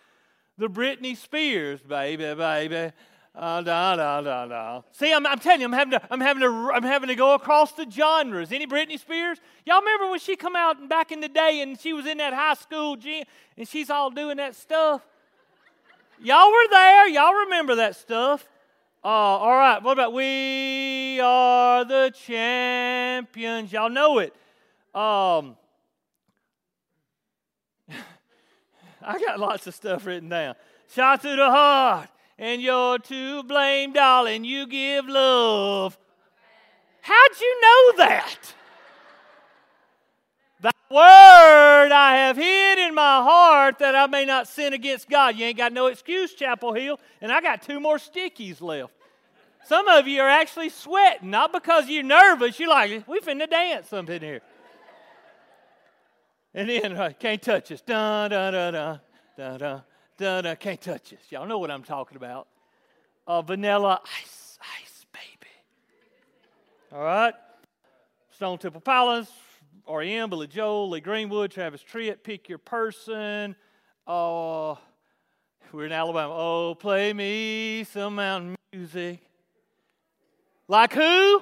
The 0.57 0.67
Britney 0.67 1.17
Spears, 1.17 1.81
baby, 1.81 2.33
baby. 2.35 2.91
Uh, 3.35 3.61
da, 3.63 3.95
da, 3.95 4.21
da, 4.21 4.45
da. 4.45 4.81
See, 4.91 5.11
I'm, 5.11 5.25
I'm 5.25 5.39
telling 5.39 5.61
you, 5.61 5.65
I'm 5.65 5.73
having, 5.73 5.99
to, 5.99 6.01
I'm, 6.11 6.21
having 6.21 6.41
to, 6.41 6.71
I'm 6.71 6.83
having 6.83 7.09
to 7.09 7.15
go 7.15 7.33
across 7.33 7.71
the 7.71 7.89
genres. 7.89 8.51
Any 8.51 8.67
Britney 8.67 8.99
Spears? 8.99 9.39
Y'all 9.65 9.79
remember 9.79 10.11
when 10.11 10.19
she 10.19 10.35
come 10.35 10.55
out 10.55 10.87
back 10.87 11.11
in 11.11 11.19
the 11.19 11.29
day 11.29 11.61
and 11.61 11.79
she 11.79 11.93
was 11.93 12.05
in 12.05 12.19
that 12.19 12.33
high 12.33 12.53
school 12.53 12.95
gym 12.95 13.23
and 13.57 13.67
she's 13.67 13.89
all 13.89 14.11
doing 14.11 14.37
that 14.37 14.55
stuff? 14.55 15.01
Y'all 16.21 16.51
were 16.51 16.67
there. 16.69 17.07
Y'all 17.09 17.33
remember 17.33 17.75
that 17.75 17.95
stuff. 17.95 18.47
Uh, 19.03 19.07
all 19.07 19.51
right, 19.51 19.81
what 19.81 19.93
about 19.93 20.13
We 20.13 21.19
Are 21.19 21.83
the 21.83 22.13
Champions? 22.15 23.73
Y'all 23.73 23.89
know 23.89 24.19
it. 24.19 24.33
Um, 24.93 25.57
I 29.05 29.19
got 29.19 29.39
lots 29.39 29.67
of 29.67 29.75
stuff 29.75 30.05
written 30.05 30.29
down. 30.29 30.55
Shot 30.93 31.21
to 31.21 31.35
the 31.35 31.49
heart, 31.49 32.09
and 32.37 32.61
you're 32.61 32.99
to 32.99 33.43
blame, 33.43 33.93
darling. 33.93 34.43
You 34.45 34.67
give 34.67 35.07
love. 35.07 35.97
How'd 37.01 37.41
you 37.41 37.61
know 37.61 37.97
that? 37.97 38.53
That 40.61 40.75
word 40.89 41.91
I 41.91 42.15
have 42.17 42.37
hid 42.37 42.79
in 42.79 42.95
my 42.95 43.21
heart 43.21 43.79
that 43.79 43.95
I 43.95 44.07
may 44.07 44.23
not 44.23 44.47
sin 44.47 44.71
against 44.71 45.09
God. 45.09 45.35
You 45.35 45.45
ain't 45.45 45.57
got 45.57 45.73
no 45.73 45.87
excuse, 45.87 46.33
Chapel 46.33 46.73
Hill, 46.73 46.99
and 47.19 47.31
I 47.31 47.41
got 47.41 47.61
two 47.61 47.81
more 47.81 47.97
stickies 47.97 48.61
left. 48.61 48.93
Some 49.65 49.87
of 49.87 50.07
you 50.07 50.21
are 50.21 50.29
actually 50.29 50.69
sweating, 50.69 51.29
not 51.29 51.51
because 51.51 51.89
you're 51.89 52.03
nervous. 52.03 52.59
You're 52.59 52.69
like, 52.69 53.07
we 53.07 53.19
finna 53.19 53.49
dance 53.49 53.89
something 53.89 54.21
here. 54.21 54.41
And 56.55 56.69
then 56.69 56.95
uh, 56.95 57.11
can't 57.19 57.41
touch 57.41 57.71
us. 57.71 57.81
Da 57.81 58.27
da 58.27 58.51
da 58.51 58.71
da 58.71 58.97
da 59.35 59.57
da 59.57 59.79
da 60.17 60.41
da. 60.41 60.55
Can't 60.55 60.79
touch 60.79 61.13
us. 61.13 61.19
Y'all 61.29 61.47
know 61.47 61.57
what 61.57 61.71
I'm 61.71 61.83
talking 61.83 62.15
about. 62.15 62.47
Uh, 63.25 63.41
vanilla 63.41 64.01
ice, 64.21 64.59
ice, 64.81 65.05
baby. 65.11 65.51
All 66.91 67.03
right. 67.03 67.33
Stone 68.35 68.57
Temple 68.57 68.81
Pilots, 68.81 69.31
R.E.M., 69.87 70.29
Billy 70.29 70.47
Joel, 70.47 70.89
Lee 70.89 70.99
Greenwood, 70.99 71.51
Travis 71.51 71.81
Tritt, 71.83 72.23
Pick 72.23 72.49
Your 72.49 72.57
Person. 72.57 73.55
Uh, 74.05 74.75
we're 75.71 75.85
in 75.85 75.91
Alabama. 75.91 76.33
Oh, 76.35 76.75
play 76.75 77.13
me 77.13 77.83
some 77.85 78.15
mountain 78.15 78.55
music. 78.71 79.21
Like 80.67 80.93
who? 80.93 81.41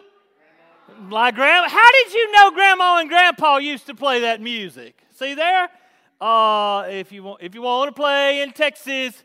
Like 1.10 1.36
grandma. 1.36 1.68
How 1.68 1.92
did 2.04 2.14
you 2.14 2.32
know 2.32 2.52
grandma 2.52 2.98
and 3.00 3.10
grandpa 3.10 3.58
used 3.58 3.88
to 3.88 3.96
play 3.96 4.22
that 4.22 4.42
music? 4.42 4.98
See 5.16 5.34
there? 5.34 5.70
Uh, 6.20 6.86
if 6.90 7.12
you 7.12 7.24
want, 7.24 7.42
if 7.42 7.56
you 7.56 7.62
want 7.62 7.90
to 7.90 8.00
play 8.00 8.42
in 8.42 8.52
Texas, 8.52 9.24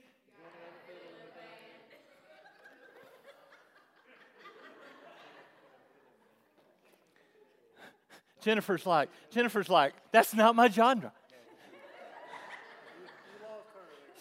Jennifer's 8.41 8.87
like, 8.87 9.09
Jennifer's 9.31 9.69
like, 9.69 9.93
that's 10.13 10.33
not 10.33 10.55
my 10.55 10.69
genre. 10.69 11.13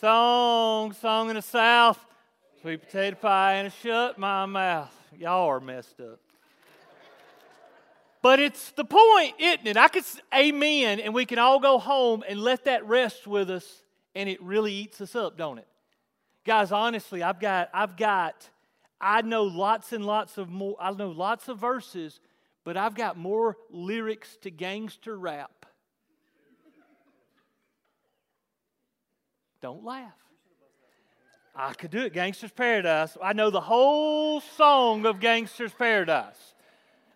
song, 0.01 0.93
song 0.93 1.29
in 1.29 1.35
the 1.35 1.41
South, 1.41 2.03
sweet 2.61 2.81
potato 2.81 3.15
pie, 3.15 3.53
and 3.53 3.71
shut 3.71 4.17
my 4.17 4.45
mouth. 4.45 4.93
Y'all 5.17 5.47
are 5.47 5.59
messed 5.59 5.99
up. 5.99 6.19
But 8.25 8.39
it's 8.39 8.71
the 8.71 8.85
point, 8.85 9.35
isn't 9.37 9.67
it? 9.67 9.77
I 9.77 9.87
could 9.87 10.03
amen, 10.33 10.99
and 10.99 11.13
we 11.13 11.27
can 11.27 11.37
all 11.37 11.59
go 11.59 11.77
home 11.77 12.23
and 12.27 12.41
let 12.41 12.63
that 12.63 12.83
rest 12.87 13.27
with 13.27 13.51
us, 13.51 13.83
and 14.15 14.27
it 14.27 14.41
really 14.41 14.73
eats 14.73 14.99
us 14.99 15.15
up, 15.15 15.37
don't 15.37 15.59
it? 15.59 15.67
Guys, 16.43 16.71
honestly, 16.71 17.21
I've 17.21 17.39
got, 17.39 17.69
I've 17.71 17.95
got, 17.95 18.49
I 18.99 19.21
know 19.21 19.43
lots 19.43 19.93
and 19.93 20.03
lots 20.03 20.39
of 20.39 20.49
more, 20.49 20.75
I 20.79 20.91
know 20.93 21.11
lots 21.11 21.49
of 21.49 21.59
verses, 21.59 22.19
but 22.63 22.77
I've 22.77 22.95
got 22.95 23.15
more 23.15 23.57
lyrics 23.69 24.37
to 24.37 24.49
gangster 24.49 25.15
rap. 25.15 25.67
Don't 29.61 29.85
laugh. 29.85 30.17
I 31.55 31.73
could 31.73 31.91
do 31.91 31.99
it, 31.99 32.13
Gangsta's 32.13 32.51
Paradise. 32.51 33.15
I 33.21 33.33
know 33.33 33.51
the 33.51 33.61
whole 33.61 34.41
song 34.41 35.05
of 35.05 35.19
Gangsta's 35.19 35.73
Paradise. 35.73 36.54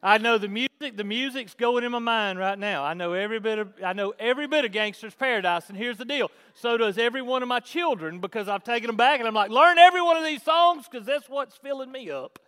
I 0.02 0.18
know 0.18 0.38
the 0.38 0.48
music. 0.48 0.96
The 0.96 1.04
music's 1.04 1.54
going 1.54 1.84
in 1.84 1.92
my 1.92 2.00
mind 2.00 2.40
right 2.40 2.58
now. 2.58 2.84
I 2.84 2.94
know 2.94 3.12
every 3.14 3.40
bit 3.40 3.60
of. 3.60 3.74
I 3.84 3.92
know 3.94 4.14
every 4.18 4.48
bit 4.48 4.64
of 4.64 4.72
Gangsta's 4.72 5.14
Paradise. 5.14 5.68
And 5.68 5.78
here's 5.78 5.98
the 5.98 6.06
deal: 6.06 6.32
so 6.54 6.78
does 6.78 6.98
every 6.98 7.22
one 7.22 7.44
of 7.44 7.50
my 7.50 7.60
children 7.60 8.20
because 8.20 8.48
I've 8.48 8.64
taken 8.64 8.88
them 8.88 8.96
back 8.96 9.20
and 9.20 9.28
I'm 9.28 9.34
like, 9.34 9.52
learn 9.52 9.78
every 9.78 10.02
one 10.02 10.16
of 10.16 10.24
these 10.24 10.42
songs 10.42 10.88
because 10.90 11.06
that's 11.06 11.28
what's 11.28 11.58
filling 11.58 11.92
me 11.92 12.10
up. 12.10 12.40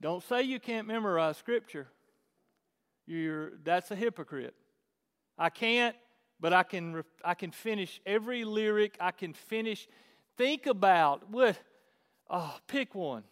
Don't 0.00 0.24
say 0.24 0.42
you 0.42 0.58
can't 0.58 0.88
memorize 0.88 1.36
Scripture. 1.36 1.86
You're 3.06 3.52
that's 3.62 3.92
a 3.92 3.96
hypocrite. 3.96 4.54
I 5.38 5.50
can't, 5.50 5.94
but 6.40 6.52
I 6.52 6.64
can. 6.64 7.04
I 7.24 7.34
can 7.34 7.52
finish 7.52 8.00
every 8.04 8.44
lyric. 8.44 8.96
I 8.98 9.12
can 9.12 9.34
finish. 9.34 9.86
Think 10.36 10.66
about 10.66 11.30
what. 11.30 11.56
Oh, 12.28 12.56
pick 12.66 12.94
one. 12.94 13.22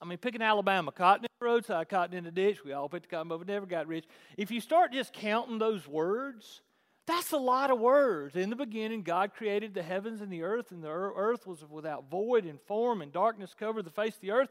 I 0.00 0.04
mean, 0.04 0.18
pick 0.18 0.34
an 0.34 0.42
Alabama, 0.42 0.92
cotton 0.92 1.24
in 1.24 1.28
the 1.40 1.44
roadside, 1.44 1.88
cotton 1.88 2.16
in 2.16 2.24
the 2.24 2.30
ditch. 2.30 2.64
We 2.64 2.72
all 2.72 2.88
picked 2.88 3.08
the 3.08 3.16
cotton, 3.16 3.28
but 3.28 3.38
we 3.38 3.44
never 3.44 3.66
got 3.66 3.86
rich. 3.86 4.04
If 4.36 4.50
you 4.50 4.60
start 4.60 4.92
just 4.92 5.12
counting 5.12 5.58
those 5.58 5.86
words, 5.88 6.62
that's 7.06 7.32
a 7.32 7.38
lot 7.38 7.70
of 7.70 7.78
words. 7.78 8.34
In 8.34 8.50
the 8.50 8.56
beginning, 8.56 9.02
God 9.02 9.32
created 9.34 9.74
the 9.74 9.82
heavens 9.82 10.20
and 10.20 10.30
the 10.30 10.42
earth, 10.42 10.72
and 10.72 10.82
the 10.82 10.90
earth 10.90 11.46
was 11.46 11.64
without 11.68 12.10
void 12.10 12.44
and 12.44 12.60
form, 12.62 13.00
and 13.00 13.12
darkness 13.12 13.54
covered 13.58 13.84
the 13.84 13.90
face 13.90 14.14
of 14.16 14.20
the 14.20 14.32
earth. 14.32 14.48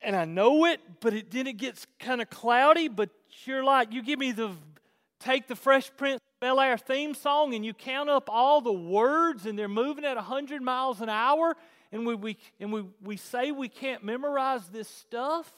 And 0.00 0.14
I 0.14 0.26
know 0.26 0.66
it, 0.66 0.80
but 1.00 1.12
it 1.14 1.30
then 1.30 1.46
it 1.46 1.56
gets 1.56 1.86
kind 1.98 2.20
of 2.20 2.30
cloudy. 2.30 2.88
But 2.88 3.10
you're 3.44 3.64
like, 3.64 3.92
you 3.92 4.02
give 4.02 4.18
me 4.18 4.32
the 4.32 4.52
take 5.18 5.48
the 5.48 5.56
Fresh 5.56 5.90
Prince 5.96 6.20
Bel 6.40 6.60
Air 6.60 6.78
theme 6.78 7.14
song, 7.14 7.54
and 7.54 7.64
you 7.64 7.74
count 7.74 8.08
up 8.08 8.28
all 8.30 8.60
the 8.60 8.72
words, 8.72 9.46
and 9.46 9.58
they're 9.58 9.66
moving 9.66 10.04
at 10.04 10.16
100 10.16 10.62
miles 10.62 11.00
an 11.00 11.08
hour 11.08 11.56
and 11.92 12.06
we, 12.06 12.14
we, 12.14 12.36
and 12.60 12.72
we, 12.72 12.84
we 13.02 13.16
say 13.16 13.50
we 13.50 13.68
can't 13.68 14.04
memorize 14.04 14.68
this 14.68 14.88
stuff. 14.88 15.50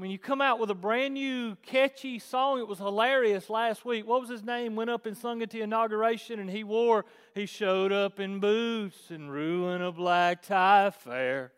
Mean, 0.00 0.10
you 0.10 0.18
come 0.18 0.40
out 0.40 0.58
with 0.58 0.70
a 0.70 0.74
brand 0.74 1.12
new 1.12 1.56
catchy 1.56 2.18
song. 2.18 2.58
It 2.58 2.66
was 2.66 2.78
hilarious 2.78 3.50
last 3.50 3.84
week. 3.84 4.06
What 4.06 4.22
was 4.22 4.30
his 4.30 4.42
name? 4.42 4.74
Went 4.74 4.88
up 4.88 5.04
and 5.04 5.14
sung 5.14 5.42
at 5.42 5.50
the 5.50 5.60
inauguration, 5.60 6.40
and 6.40 6.48
he 6.48 6.64
wore, 6.64 7.04
he 7.34 7.44
showed 7.44 7.92
up 7.92 8.18
in 8.18 8.40
boots 8.40 9.10
and 9.10 9.30
ruined 9.30 9.84
a 9.84 9.92
black 9.92 10.40
tie 10.40 10.84
affair. 10.84 11.52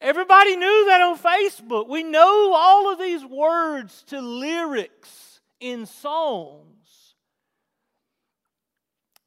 Everybody 0.00 0.56
knew 0.56 0.86
that 0.86 1.02
on 1.02 1.18
Facebook. 1.18 1.86
We 1.86 2.02
know 2.02 2.54
all 2.54 2.90
of 2.90 2.98
these 2.98 3.26
words 3.26 4.04
to 4.04 4.22
lyrics 4.22 5.42
in 5.60 5.84
songs. 5.84 7.14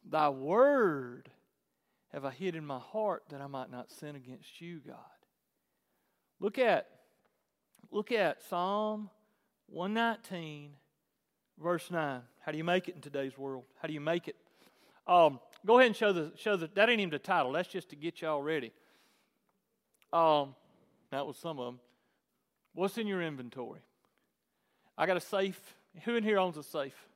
Thy 0.04 0.30
word 0.30 1.30
have 2.14 2.26
I 2.26 2.32
hid 2.32 2.56
in 2.56 2.66
my 2.66 2.80
heart 2.80 3.24
that 3.30 3.42
I 3.42 3.48
might 3.48 3.70
not 3.70 3.92
sin 3.92 4.16
against 4.16 4.62
you, 4.62 4.80
God? 4.86 4.96
Look 6.40 6.58
at 6.58 6.88
look 7.92 8.12
at 8.12 8.42
Psalm 8.44 9.10
119 9.68 10.72
verse 11.62 11.90
9. 11.90 12.22
How 12.40 12.52
do 12.52 12.58
you 12.58 12.64
make 12.64 12.88
it 12.88 12.96
in 12.96 13.02
today's 13.02 13.38
world? 13.38 13.64
How 13.82 13.88
do 13.88 13.94
you 13.94 14.02
make 14.02 14.28
it? 14.28 14.36
Um, 15.08 15.40
go 15.66 15.80
ahead 15.80 15.88
and 15.88 15.96
show 15.96 16.12
the 16.12 16.32
show 16.36 16.56
the 16.56 16.70
that 16.76 16.90
ain't 16.90 17.00
even 17.00 17.10
the 17.10 17.20
title. 17.20 17.52
That's 17.54 17.70
just 17.70 17.90
to 17.90 17.96
get 17.96 18.22
y'all 18.22 18.42
ready. 18.42 18.72
Um, 20.14 20.56
that 21.12 21.26
was 21.26 21.38
some 21.38 21.60
of 21.60 21.66
them. 21.66 21.80
What's 22.74 22.98
in 22.98 23.08
your 23.08 23.22
inventory? 23.22 23.82
I 24.98 25.06
got 25.06 25.18
a 25.18 25.22
safe. 25.22 25.60
Who 26.04 26.16
in 26.16 26.24
here 26.24 26.38
owns 26.38 26.58
a 26.58 26.64
safe? 26.64 27.08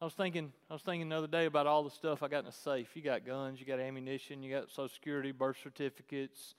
I 0.00 0.04
was 0.04 0.14
thinking, 0.14 0.52
I 0.70 0.74
was 0.74 0.82
thinking 0.82 1.08
the 1.08 1.16
other 1.16 1.26
day 1.26 1.46
about 1.46 1.66
all 1.66 1.82
the 1.82 1.90
stuff 1.90 2.22
I 2.22 2.28
got 2.28 2.44
in 2.44 2.46
a 2.46 2.52
safe. 2.52 2.86
You 2.94 3.02
got 3.02 3.26
guns, 3.26 3.58
you 3.58 3.66
got 3.66 3.80
ammunition, 3.80 4.44
you 4.44 4.54
got 4.54 4.70
Social 4.70 4.88
Security, 4.88 5.32
birth 5.32 5.56
certificates. 5.60 6.54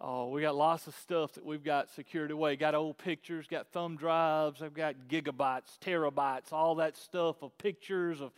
Oh, 0.00 0.28
we 0.28 0.40
got 0.40 0.54
lots 0.54 0.86
of 0.86 0.94
stuff 0.94 1.32
that 1.32 1.44
we've 1.44 1.64
got 1.64 1.90
secured 1.90 2.30
away. 2.30 2.54
Got 2.54 2.76
old 2.76 2.96
pictures, 2.96 3.48
got 3.48 3.72
thumb 3.72 3.96
drives, 3.96 4.62
I've 4.62 4.72
got 4.72 4.94
gigabytes, 5.08 5.78
terabytes, 5.84 6.52
all 6.52 6.76
that 6.76 6.96
stuff 6.96 7.42
of 7.42 7.58
pictures 7.58 8.20
of, 8.20 8.30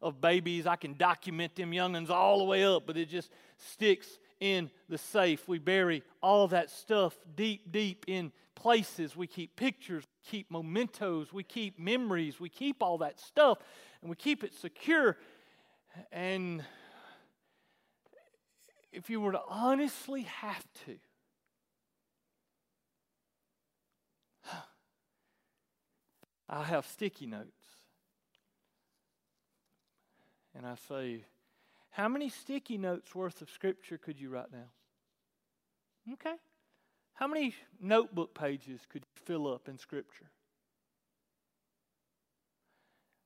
of 0.00 0.20
babies. 0.20 0.68
I 0.68 0.76
can 0.76 0.94
document 0.94 1.56
them 1.56 1.72
youngins 1.72 2.10
all 2.10 2.38
the 2.38 2.44
way 2.44 2.64
up, 2.64 2.86
but 2.86 2.96
it 2.96 3.08
just 3.08 3.32
sticks 3.56 4.06
in 4.44 4.70
the 4.90 4.98
safe. 4.98 5.48
We 5.48 5.58
bury 5.58 6.02
all 6.22 6.48
that 6.48 6.68
stuff 6.68 7.16
deep, 7.34 7.72
deep 7.72 8.04
in 8.06 8.30
places. 8.54 9.16
We 9.16 9.26
keep 9.26 9.56
pictures, 9.56 10.04
keep 10.22 10.50
mementos, 10.50 11.32
we 11.32 11.42
keep 11.42 11.78
memories, 11.78 12.38
we 12.38 12.50
keep 12.50 12.82
all 12.82 12.98
that 12.98 13.18
stuff, 13.18 13.56
and 14.02 14.10
we 14.10 14.16
keep 14.16 14.44
it 14.44 14.52
secure. 14.52 15.16
And 16.12 16.62
if 18.92 19.08
you 19.08 19.18
were 19.18 19.32
to 19.32 19.40
honestly 19.48 20.24
have 20.24 20.66
to, 20.84 20.96
I 26.50 26.64
have 26.64 26.86
sticky 26.86 27.24
notes. 27.24 27.48
And 30.54 30.66
I 30.66 30.74
say, 30.86 31.24
how 31.94 32.08
many 32.08 32.28
sticky 32.28 32.76
notes 32.76 33.14
worth 33.14 33.40
of 33.40 33.50
scripture 33.50 33.98
could 33.98 34.20
you 34.20 34.28
write 34.28 34.50
down? 34.50 34.68
Okay. 36.12 36.34
How 37.14 37.28
many 37.28 37.54
notebook 37.80 38.34
pages 38.34 38.80
could 38.88 39.02
you 39.02 39.22
fill 39.24 39.46
up 39.46 39.68
in 39.68 39.78
Scripture? 39.78 40.26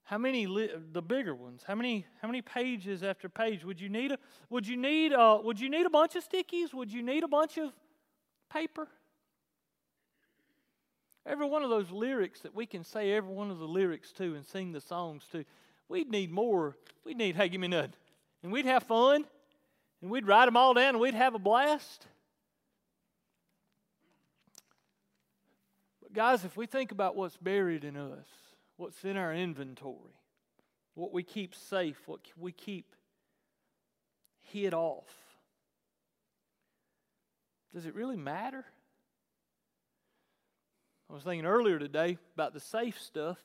How 0.05 0.19
many 0.19 0.47
li- 0.47 0.71
the 0.93 1.03
bigger 1.03 1.35
ones? 1.35 1.63
How 1.67 1.75
many 1.75 2.07
how 2.21 2.29
many 2.29 2.43
pages 2.43 3.03
after 3.03 3.29
page 3.29 3.65
would 3.65 3.81
you 3.81 3.89
need? 3.89 4.13
A, 4.13 4.19
would 4.51 4.67
you 4.67 4.77
need 4.77 5.13
a, 5.13 5.41
would 5.43 5.59
you 5.59 5.71
need 5.71 5.87
a 5.87 5.91
bunch 5.91 6.17
of 6.17 6.29
stickies? 6.29 6.73
Would 6.75 6.93
you 6.93 7.03
need 7.03 7.25
a 7.25 7.29
bunch 7.29 7.57
of 7.57 7.73
paper? 8.53 8.89
Every 11.27 11.47
one 11.47 11.63
of 11.63 11.71
those 11.71 11.91
lyrics 11.91 12.41
that 12.41 12.55
we 12.55 12.67
can 12.67 12.85
say 12.85 13.13
every 13.13 13.33
one 13.33 13.51
of 13.51 13.59
the 13.59 13.67
lyrics 13.69 14.13
to 14.13 14.35
and 14.35 14.47
sing 14.47 14.73
the 14.73 14.81
songs 14.81 15.25
to, 15.33 15.45
we'd 15.89 16.11
need 16.11 16.31
more. 16.31 16.77
We'd 17.05 17.19
need, 17.19 17.37
hey, 17.37 17.51
give 17.51 17.61
me. 17.61 17.69
And 18.43 18.53
we'd 18.53 18.67
have 18.67 18.85
fun. 18.85 19.25
And 20.01 20.11
we'd 20.11 20.27
write 20.27 20.47
them 20.47 20.57
all 20.57 20.75
down 20.75 20.91
and 20.91 21.01
we'd 21.01 21.15
have 21.15 21.35
a 21.35 21.39
blast. 21.39 22.07
But, 26.03 26.13
guys, 26.13 26.45
if 26.45 26.57
we 26.57 26.67
think 26.67 26.93
about 26.93 27.17
what's 27.17 27.37
buried 27.37 27.85
in 27.85 27.97
us, 27.97 28.27
what's 28.77 29.05
in 29.05 29.17
our 29.17 29.35
inventory, 29.35 30.15
what 30.95 31.13
we 31.13 31.23
keep 31.23 31.55
safe, 31.55 32.01
what 32.07 32.21
we 32.37 32.53
keep 32.53 32.95
hid 34.41 34.73
off, 34.73 35.13
does 37.75 37.85
it 37.85 37.95
really 37.95 38.17
matter? 38.17 38.65
I 41.11 41.15
was 41.15 41.23
thinking 41.23 41.47
earlier 41.47 41.79
today 41.79 42.19
about 42.35 42.55
the 42.55 42.61
safe 42.61 43.01
stuff. 43.01 43.39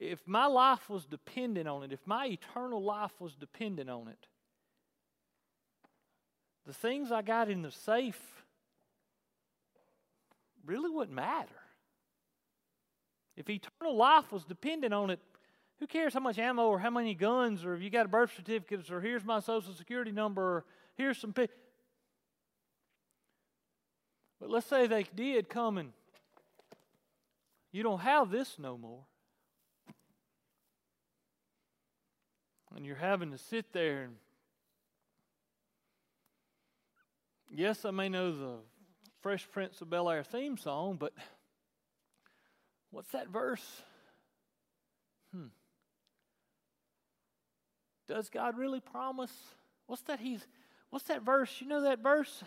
If 0.00 0.26
my 0.26 0.46
life 0.46 0.88
was 0.88 1.04
dependent 1.04 1.68
on 1.68 1.82
it, 1.82 1.92
if 1.92 2.00
my 2.06 2.26
eternal 2.26 2.82
life 2.82 3.12
was 3.20 3.34
dependent 3.36 3.90
on 3.90 4.08
it, 4.08 4.26
the 6.66 6.72
things 6.72 7.12
I 7.12 7.20
got 7.20 7.50
in 7.50 7.60
the 7.60 7.70
safe 7.70 8.18
really 10.64 10.88
wouldn't 10.88 11.14
matter. 11.14 11.48
If 13.36 13.50
eternal 13.50 13.94
life 13.94 14.32
was 14.32 14.44
dependent 14.44 14.94
on 14.94 15.10
it, 15.10 15.20
who 15.80 15.86
cares 15.86 16.14
how 16.14 16.20
much 16.20 16.38
ammo 16.38 16.66
or 16.66 16.78
how 16.78 16.90
many 16.90 17.14
guns 17.14 17.64
or 17.64 17.74
if 17.74 17.82
you 17.82 17.90
got 17.90 18.06
a 18.06 18.08
birth 18.08 18.32
certificate 18.34 18.90
or 18.90 19.00
here's 19.00 19.24
my 19.24 19.40
social 19.40 19.74
security 19.74 20.12
number 20.12 20.42
or 20.42 20.64
here's 20.96 21.18
some. 21.18 21.32
P- 21.32 21.48
but 24.38 24.50
let's 24.50 24.66
say 24.66 24.86
they 24.86 25.04
did 25.14 25.48
come 25.48 25.76
and 25.76 25.92
you 27.72 27.82
don't 27.82 28.00
have 28.00 28.30
this 28.30 28.58
no 28.58 28.78
more. 28.78 29.04
And 32.76 32.86
you're 32.86 32.96
having 32.96 33.32
to 33.32 33.38
sit 33.38 33.72
there 33.72 34.02
and 34.04 34.14
yes, 37.50 37.84
I 37.84 37.90
may 37.90 38.08
know 38.08 38.32
the 38.32 38.54
Fresh 39.20 39.48
Prince 39.50 39.80
of 39.80 39.90
Bel 39.90 40.08
Air 40.08 40.22
theme 40.22 40.56
song, 40.56 40.96
but 40.98 41.12
what's 42.90 43.10
that 43.12 43.28
verse? 43.28 43.82
Hmm. 45.34 45.48
Does 48.08 48.28
God 48.28 48.56
really 48.56 48.80
promise? 48.80 49.32
What's 49.86 50.02
that 50.02 50.20
he's 50.20 50.46
what's 50.90 51.06
that 51.06 51.22
verse? 51.22 51.60
You 51.60 51.66
know 51.66 51.82
that 51.82 52.00
verse? 52.00 52.42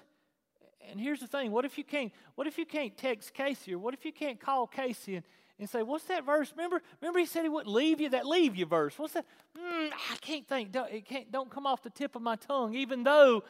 And 0.89 0.99
here's 0.99 1.21
the 1.21 1.27
thing, 1.27 1.51
what 1.51 1.63
if 1.63 1.77
you 1.77 1.83
can't 1.83 2.11
what 2.35 2.47
if 2.47 2.57
you 2.57 2.65
can't 2.65 2.97
text 2.97 3.33
Casey 3.33 3.73
or 3.73 3.79
what 3.79 3.93
if 3.93 4.03
you 4.05 4.11
can't 4.11 4.39
call 4.39 4.67
Casey 4.67 5.15
and, 5.15 5.25
and 5.63 5.69
say, 5.69 5.83
What's 5.83 6.05
that 6.05 6.25
verse? 6.25 6.51
Remember, 6.55 6.81
remember 7.01 7.19
he 7.19 7.25
said 7.25 7.43
he 7.43 7.49
wouldn't 7.49 7.73
leave 7.73 7.99
you, 7.99 8.09
that 8.09 8.25
leave 8.25 8.55
you 8.55 8.65
verse. 8.65 8.97
What's 8.97 9.13
that? 9.13 9.25
Mm, 9.57 9.91
I 10.11 10.15
can't 10.21 10.47
think. 10.47 10.71
Don't, 10.71 10.91
it 10.91 11.05
can't 11.05 11.31
don't 11.31 11.49
come 11.49 11.65
off 11.65 11.81
the 11.81 11.89
tip 11.89 12.15
of 12.15 12.21
my 12.21 12.35
tongue, 12.35 12.75
even 12.75 13.03
though 13.03 13.43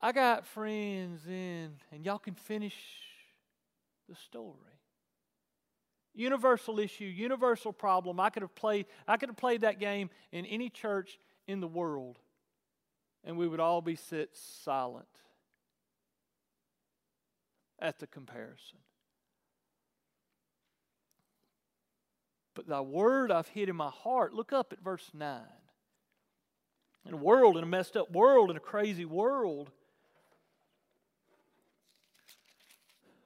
I 0.00 0.12
got 0.12 0.46
friends 0.46 1.26
in, 1.26 1.72
and 1.92 2.04
y'all 2.04 2.18
can 2.18 2.34
finish 2.34 2.74
the 4.08 4.16
story. 4.16 4.56
Universal 6.14 6.78
issue, 6.78 7.04
universal 7.04 7.72
problem. 7.72 8.18
I 8.18 8.30
could 8.30 8.42
have 8.42 8.54
played, 8.54 8.86
I 9.06 9.16
could 9.16 9.28
have 9.28 9.36
played 9.36 9.62
that 9.62 9.78
game 9.78 10.10
in 10.32 10.44
any 10.46 10.68
church 10.68 11.18
in 11.46 11.60
the 11.60 11.68
world, 11.68 12.18
and 13.24 13.36
we 13.38 13.46
would 13.46 13.60
all 13.60 13.80
be 13.80 13.96
sit 13.96 14.36
silent 14.36 15.06
at 17.78 17.98
the 17.98 18.06
comparison. 18.06 18.78
But 22.54 22.68
thy 22.68 22.80
word 22.80 23.30
I've 23.32 23.48
hid 23.48 23.68
in 23.68 23.76
my 23.76 23.90
heart. 23.90 24.34
Look 24.34 24.52
up 24.52 24.72
at 24.72 24.82
verse 24.82 25.10
9. 25.14 25.40
In 27.06 27.14
a 27.14 27.16
world, 27.16 27.56
in 27.56 27.64
a 27.64 27.66
messed 27.66 27.96
up 27.96 28.12
world, 28.12 28.50
in 28.50 28.56
a 28.56 28.60
crazy 28.60 29.04
world, 29.04 29.70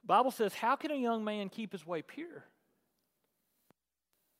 Bible 0.07 0.31
says, 0.31 0.53
How 0.53 0.75
can 0.75 0.89
a 0.91 0.95
young 0.95 1.23
man 1.23 1.49
keep 1.49 1.73
his 1.73 1.85
way 1.85 2.01
pure? 2.01 2.45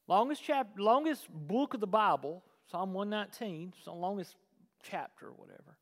Longest 0.07 0.41
chapter, 0.43 0.81
longest 0.81 1.27
book 1.29 1.73
of 1.73 1.81
the 1.81 1.87
Bible, 1.87 2.41
Psalm 2.71 2.93
119, 2.93 3.73
so 3.83 3.93
longest 3.93 4.35
chapter 4.81 5.27
or 5.27 5.33
whatever. 5.33 5.77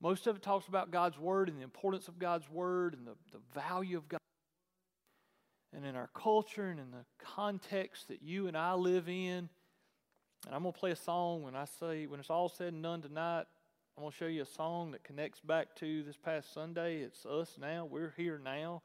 Most 0.00 0.26
of 0.26 0.36
it 0.36 0.42
talks 0.42 0.66
about 0.68 0.90
God's 0.90 1.18
Word 1.18 1.50
and 1.50 1.58
the 1.58 1.62
importance 1.62 2.08
of 2.08 2.18
God's 2.18 2.48
Word 2.48 2.94
and 2.94 3.06
the, 3.06 3.14
the 3.32 3.40
value 3.54 3.98
of 3.98 4.08
God. 4.08 4.20
And 5.74 5.84
in 5.84 5.96
our 5.96 6.10
culture 6.14 6.70
and 6.70 6.80
in 6.80 6.90
the 6.90 7.04
context 7.18 8.08
that 8.08 8.22
you 8.22 8.48
and 8.48 8.56
I 8.56 8.74
live 8.74 9.08
in, 9.08 9.48
and 10.46 10.54
I'm 10.54 10.62
going 10.62 10.72
to 10.72 10.78
play 10.78 10.92
a 10.92 10.96
song 10.96 11.42
when 11.42 11.56
I 11.56 11.64
say, 11.80 12.06
when 12.06 12.20
it's 12.20 12.30
all 12.30 12.48
said 12.48 12.72
and 12.72 12.82
done 12.82 13.02
tonight, 13.02 13.44
I'm 13.96 14.02
going 14.02 14.12
to 14.12 14.16
show 14.16 14.26
you 14.26 14.42
a 14.42 14.46
song 14.46 14.90
that 14.92 15.04
connects 15.04 15.40
back 15.40 15.74
to 15.76 16.02
this 16.02 16.16
past 16.16 16.52
Sunday. 16.52 16.98
It's 16.98 17.24
us 17.26 17.56
now. 17.60 17.84
We're 17.84 18.14
here 18.16 18.40
now. 18.42 18.82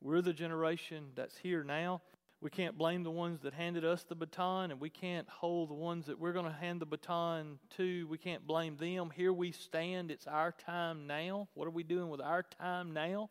We're 0.00 0.20
the 0.20 0.34
generation 0.34 1.06
that's 1.14 1.36
here 1.38 1.64
now. 1.64 2.02
We 2.42 2.50
can't 2.50 2.76
blame 2.76 3.04
the 3.04 3.10
ones 3.10 3.40
that 3.40 3.54
handed 3.54 3.86
us 3.86 4.04
the 4.04 4.14
baton, 4.14 4.70
and 4.70 4.78
we 4.78 4.90
can't 4.90 5.26
hold 5.30 5.70
the 5.70 5.74
ones 5.74 6.04
that 6.06 6.20
we're 6.20 6.34
going 6.34 6.44
to 6.44 6.52
hand 6.52 6.78
the 6.78 6.86
baton 6.86 7.58
to. 7.78 8.06
We 8.08 8.18
can't 8.18 8.46
blame 8.46 8.76
them. 8.76 9.10
Here 9.16 9.32
we 9.32 9.50
stand. 9.50 10.10
It's 10.10 10.26
our 10.26 10.52
time 10.52 11.06
now. 11.06 11.48
What 11.54 11.66
are 11.66 11.70
we 11.70 11.82
doing 11.82 12.10
with 12.10 12.20
our 12.20 12.42
time 12.42 12.92
now? 12.92 13.30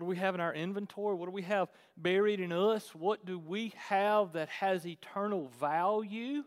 What 0.00 0.06
do 0.06 0.10
we 0.12 0.16
have 0.16 0.34
in 0.34 0.40
our 0.40 0.54
inventory? 0.54 1.14
What 1.14 1.26
do 1.26 1.32
we 1.32 1.42
have 1.42 1.68
buried 1.94 2.40
in 2.40 2.52
us? 2.52 2.94
What 2.94 3.26
do 3.26 3.38
we 3.38 3.74
have 3.76 4.32
that 4.32 4.48
has 4.48 4.86
eternal 4.86 5.50
value? 5.60 6.42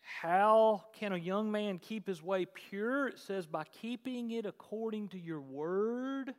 How 0.00 0.82
can 0.94 1.12
a 1.12 1.16
young 1.16 1.52
man 1.52 1.78
keep 1.78 2.08
his 2.08 2.20
way 2.20 2.46
pure? 2.46 3.06
It 3.06 3.20
says, 3.20 3.46
by 3.46 3.62
keeping 3.80 4.32
it 4.32 4.46
according 4.46 5.10
to 5.10 5.18
your 5.18 5.40
word. 5.40 6.34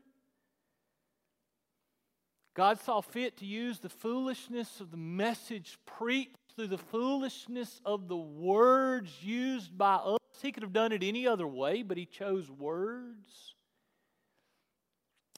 God 2.56 2.82
saw 2.82 3.00
fit 3.00 3.38
to 3.38 3.46
use 3.46 3.80
the 3.80 3.88
foolishness 3.88 4.82
of 4.82 4.92
the 4.92 4.98
message 4.98 5.80
preached 5.86 6.36
through 6.58 6.68
the 6.68 6.78
foolishness 6.78 7.80
of 7.86 8.10
the 8.10 8.18
words 8.18 9.14
used 9.24 9.78
by 9.78 9.96
us. 9.96 10.20
He 10.42 10.52
could 10.52 10.64
have 10.64 10.74
done 10.74 10.92
it 10.92 11.04
any 11.04 11.26
other 11.26 11.48
way, 11.48 11.84
but 11.84 11.96
He 11.96 12.06
chose 12.06 12.52
words. 12.52 13.56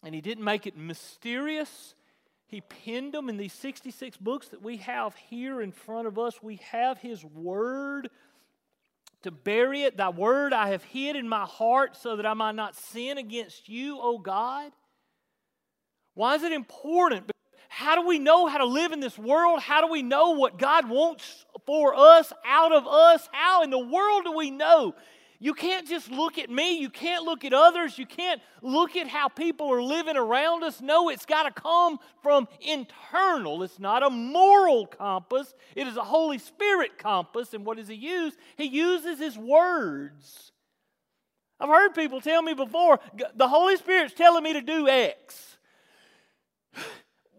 And 0.08 0.16
He 0.16 0.22
didn't 0.22 0.46
make 0.46 0.66
it 0.66 0.78
mysterious. 0.78 1.94
He 2.46 2.62
penned 2.62 3.14
them 3.14 3.28
in 3.28 3.36
these 3.36 3.52
66 3.52 4.16
books 4.16 4.48
that 4.48 4.62
we 4.62 4.78
have 4.78 5.14
here 5.30 5.62
in 5.62 5.74
front 5.74 6.08
of 6.08 6.18
us. 6.18 6.42
We 6.42 6.62
have 6.72 6.98
His 6.98 7.26
Word 7.26 8.10
to 9.24 9.32
bury 9.32 9.84
it. 9.84 9.98
Thy 9.98 10.08
Word 10.08 10.54
I 10.54 10.70
have 10.70 10.82
hid 10.82 11.18
in 11.18 11.28
my 11.28 11.44
heart 11.44 11.98
so 11.98 12.16
that 12.16 12.26
I 12.26 12.34
might 12.36 12.56
not 12.56 12.78
sin 12.78 13.18
against 13.18 13.68
you, 13.68 14.00
O 14.00 14.18
God. 14.18 14.72
Why 16.14 16.36
is 16.36 16.44
it 16.44 16.54
important? 16.54 17.30
How 17.68 18.02
do 18.02 18.08
we 18.08 18.18
know 18.18 18.48
how 18.48 18.60
to 18.60 18.66
live 18.66 18.94
in 18.94 19.02
this 19.02 19.20
world? 19.20 19.60
How 19.60 19.86
do 19.86 19.92
we 19.92 20.04
know 20.04 20.32
what 20.32 20.58
God 20.58 20.90
wants 20.90 21.46
for 21.66 21.94
us, 21.94 22.32
out 22.46 22.72
of 22.72 22.88
us? 22.88 23.28
How 23.34 23.62
in 23.62 23.72
the 23.72 23.78
world 23.78 24.24
do 24.24 24.32
we 24.32 24.52
know 24.52 24.96
you 25.40 25.54
can't 25.54 25.88
just 25.88 26.10
look 26.10 26.38
at 26.38 26.50
me. 26.50 26.80
You 26.80 26.90
can't 26.90 27.24
look 27.24 27.46
at 27.46 27.54
others. 27.54 27.98
You 27.98 28.06
can't 28.06 28.42
look 28.62 28.96
at 28.96 29.08
how 29.08 29.28
people 29.28 29.72
are 29.72 29.84
living 29.84 30.18
around 30.18 30.64
us. 30.64 30.82
No, 30.82 31.10
it's 31.10 31.26
got 31.26 31.44
to 31.44 31.62
come 31.62 32.00
from 32.24 32.48
internal. 32.60 33.62
It's 33.62 33.80
not 33.80 34.02
a 34.02 34.10
moral 34.10 34.88
compass, 34.88 35.54
it 35.76 35.88
is 35.88 35.98
a 35.98 36.04
Holy 36.04 36.40
Spirit 36.40 36.98
compass. 36.98 37.54
And 37.54 37.66
what 37.66 37.78
does 37.78 37.88
He 37.88 37.96
use? 37.96 38.34
He 38.56 38.66
uses 38.66 39.20
His 39.20 39.38
words. 39.38 40.52
I've 41.60 41.70
heard 41.70 41.96
people 41.96 42.22
tell 42.22 42.42
me 42.42 42.54
before 42.54 43.00
the 43.36 43.48
Holy 43.48 43.78
Spirit's 43.78 44.14
telling 44.14 44.44
me 44.44 44.54
to 44.54 44.62
do 44.62 44.88
X. 44.88 45.58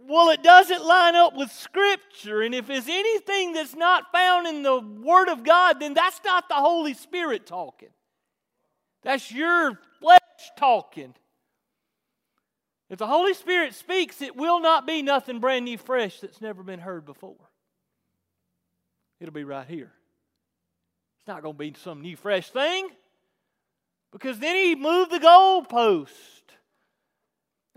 Well, 0.08 0.30
it 0.30 0.42
doesn't 0.42 0.86
line 0.86 1.16
up 1.16 1.36
with 1.36 1.52
Scripture. 1.52 2.40
And 2.40 2.54
if 2.54 2.70
it's 2.70 2.88
anything 2.88 3.52
that's 3.52 3.74
not 3.74 4.10
found 4.10 4.46
in 4.46 4.62
the 4.62 4.80
Word 4.80 5.28
of 5.28 5.44
God, 5.44 5.80
then 5.80 5.92
that's 5.92 6.20
not 6.24 6.48
the 6.48 6.54
Holy 6.54 6.94
Spirit 6.94 7.46
talking. 7.46 7.90
That's 9.02 9.30
your 9.30 9.78
flesh 10.00 10.18
talking. 10.56 11.14
If 12.88 12.98
the 12.98 13.06
Holy 13.06 13.34
Spirit 13.34 13.74
speaks, 13.74 14.22
it 14.22 14.34
will 14.34 14.60
not 14.60 14.86
be 14.86 15.02
nothing 15.02 15.40
brand 15.40 15.66
new, 15.66 15.76
fresh 15.76 16.20
that's 16.20 16.40
never 16.40 16.62
been 16.62 16.80
heard 16.80 17.04
before. 17.04 17.36
It'll 19.20 19.34
be 19.34 19.44
right 19.44 19.68
here. 19.68 19.92
It's 21.18 21.28
not 21.28 21.42
going 21.42 21.54
to 21.54 21.58
be 21.58 21.74
some 21.82 22.00
new, 22.00 22.16
fresh 22.16 22.48
thing 22.48 22.88
because 24.10 24.38
then 24.38 24.56
he 24.56 24.74
moved 24.74 25.10
the 25.10 25.18
goalpost. 25.18 26.37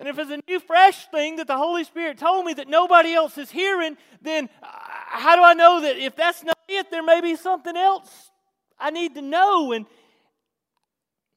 And 0.02 0.10
if 0.10 0.18
it's 0.18 0.32
a 0.32 0.40
new, 0.48 0.60
fresh 0.60 1.06
thing 1.12 1.36
that 1.36 1.46
the 1.46 1.56
Holy 1.56 1.84
Spirit 1.84 2.18
told 2.18 2.44
me 2.44 2.56
that 2.56 2.68
nobody 2.68 3.14
else 3.14 3.38
is 3.38 3.52
hearing, 3.52 3.98
then 4.20 4.50
uh, 4.64 4.68
how 4.68 5.36
do 5.36 5.44
I 5.44 5.54
know 5.54 5.82
that 5.82 5.96
if 5.96 6.16
that's 6.16 6.44
not 6.44 6.58
it, 6.68 6.90
there 6.90 7.04
may 7.04 7.22
be 7.22 7.36
something 7.36 7.78
else 7.78 8.32
I 8.80 8.90
need 8.90 9.14
to 9.14 9.22
know? 9.22 9.74
And 9.74 9.86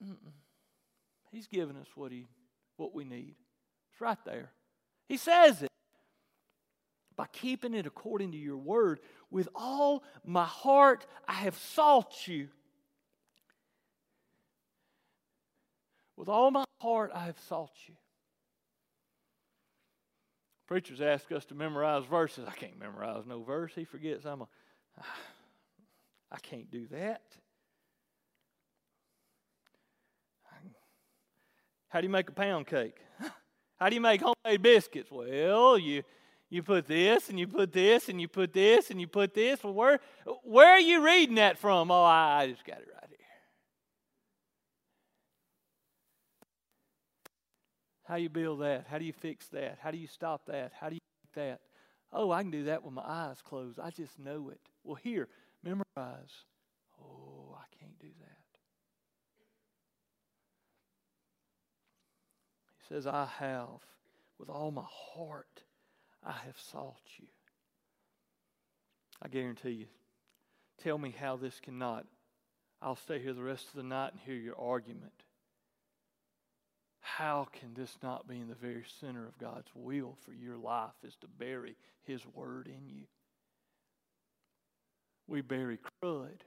He's 1.30 1.46
given 1.46 1.76
us 1.76 1.88
what, 1.94 2.10
he, 2.10 2.26
what 2.78 2.94
we 2.94 3.04
need. 3.04 3.34
It's 3.92 4.00
right 4.00 4.16
there. 4.24 4.50
He 5.10 5.18
says 5.18 5.62
it. 5.62 5.68
By 7.16 7.26
keeping 7.32 7.74
it 7.74 7.84
according 7.84 8.32
to 8.32 8.38
your 8.38 8.56
word, 8.56 9.00
with 9.30 9.50
all 9.54 10.04
my 10.24 10.46
heart 10.46 11.04
I 11.28 11.34
have 11.34 11.58
sought 11.58 12.26
you. 12.26 12.48
With 16.16 16.30
all 16.30 16.50
my 16.50 16.64
heart 16.80 17.10
I 17.14 17.26
have 17.26 17.38
sought 17.46 17.74
you. 17.88 17.94
Preachers 20.66 21.00
ask 21.00 21.30
us 21.32 21.44
to 21.46 21.54
memorize 21.54 22.04
verses. 22.04 22.46
I 22.48 22.52
can't 22.52 22.78
memorize 22.78 23.24
no 23.26 23.42
verse. 23.42 23.72
He 23.74 23.84
forgets 23.84 24.24
I'm 24.24 24.42
a. 24.42 24.48
I 26.32 26.38
can't 26.38 26.70
do 26.70 26.86
that. 26.88 27.22
How 31.88 32.00
do 32.00 32.06
you 32.06 32.10
make 32.10 32.28
a 32.28 32.32
pound 32.32 32.66
cake? 32.66 32.96
How 33.76 33.88
do 33.88 33.94
you 33.94 34.00
make 34.00 34.20
homemade 34.20 34.62
biscuits? 34.62 35.10
Well, 35.12 35.78
you 35.78 36.02
You 36.50 36.62
put 36.62 36.86
this 36.86 37.30
and 37.30 37.38
you 37.38 37.46
put 37.46 37.72
this 37.72 38.08
and 38.08 38.20
you 38.20 38.28
put 38.28 38.52
this 38.52 38.90
and 38.90 39.00
you 39.00 39.06
put 39.06 39.32
this. 39.34 39.62
Well, 39.62 39.74
where, 39.74 40.00
where 40.42 40.70
are 40.70 40.80
you 40.80 41.04
reading 41.04 41.36
that 41.36 41.58
from? 41.58 41.90
Oh, 41.90 42.02
I, 42.02 42.42
I 42.42 42.50
just 42.50 42.64
got 42.64 42.78
it 42.78 42.88
right 42.92 43.08
here. 43.08 43.18
How 48.14 48.18
do 48.18 48.22
you 48.22 48.28
build 48.28 48.60
that? 48.60 48.86
How 48.88 48.98
do 48.98 49.04
you 49.04 49.12
fix 49.12 49.48
that? 49.48 49.78
How 49.82 49.90
do 49.90 49.98
you 49.98 50.06
stop 50.06 50.46
that? 50.46 50.70
How 50.78 50.88
do 50.88 50.94
you 50.94 51.00
make 51.24 51.34
that? 51.34 51.62
Oh, 52.12 52.30
I 52.30 52.42
can 52.42 52.52
do 52.52 52.62
that 52.66 52.84
with 52.84 52.94
my 52.94 53.02
eyes 53.04 53.42
closed. 53.42 53.80
I 53.80 53.90
just 53.90 54.20
know 54.20 54.50
it. 54.50 54.60
Well, 54.84 54.94
here, 54.94 55.26
memorize. 55.64 56.30
Oh, 57.02 57.56
I 57.58 57.64
can't 57.76 57.98
do 57.98 58.06
that. 58.20 58.58
He 62.78 62.94
says, 62.94 63.08
I 63.08 63.26
have, 63.40 63.80
with 64.38 64.48
all 64.48 64.70
my 64.70 64.86
heart, 64.88 65.64
I 66.24 66.34
have 66.46 66.56
sought 66.70 67.02
you. 67.18 67.26
I 69.20 69.26
guarantee 69.26 69.70
you. 69.70 69.86
Tell 70.84 70.98
me 70.98 71.12
how 71.18 71.34
this 71.34 71.58
cannot. 71.58 72.06
I'll 72.80 72.94
stay 72.94 73.18
here 73.18 73.32
the 73.32 73.42
rest 73.42 73.70
of 73.70 73.74
the 73.74 73.82
night 73.82 74.12
and 74.12 74.20
hear 74.24 74.36
your 74.36 74.56
argument. 74.56 75.23
How 77.06 77.46
can 77.52 77.74
this 77.74 77.96
not 78.02 78.26
be 78.26 78.40
in 78.40 78.48
the 78.48 78.54
very 78.54 78.84
center 78.98 79.26
of 79.26 79.38
God's 79.38 79.68
will 79.74 80.16
for 80.24 80.32
your 80.32 80.56
life 80.56 80.94
is 81.06 81.14
to 81.20 81.28
bury 81.28 81.76
His 82.04 82.22
Word 82.34 82.66
in 82.66 82.88
you? 82.88 83.04
We 85.28 85.42
bury 85.42 85.78
crud. 86.02 86.40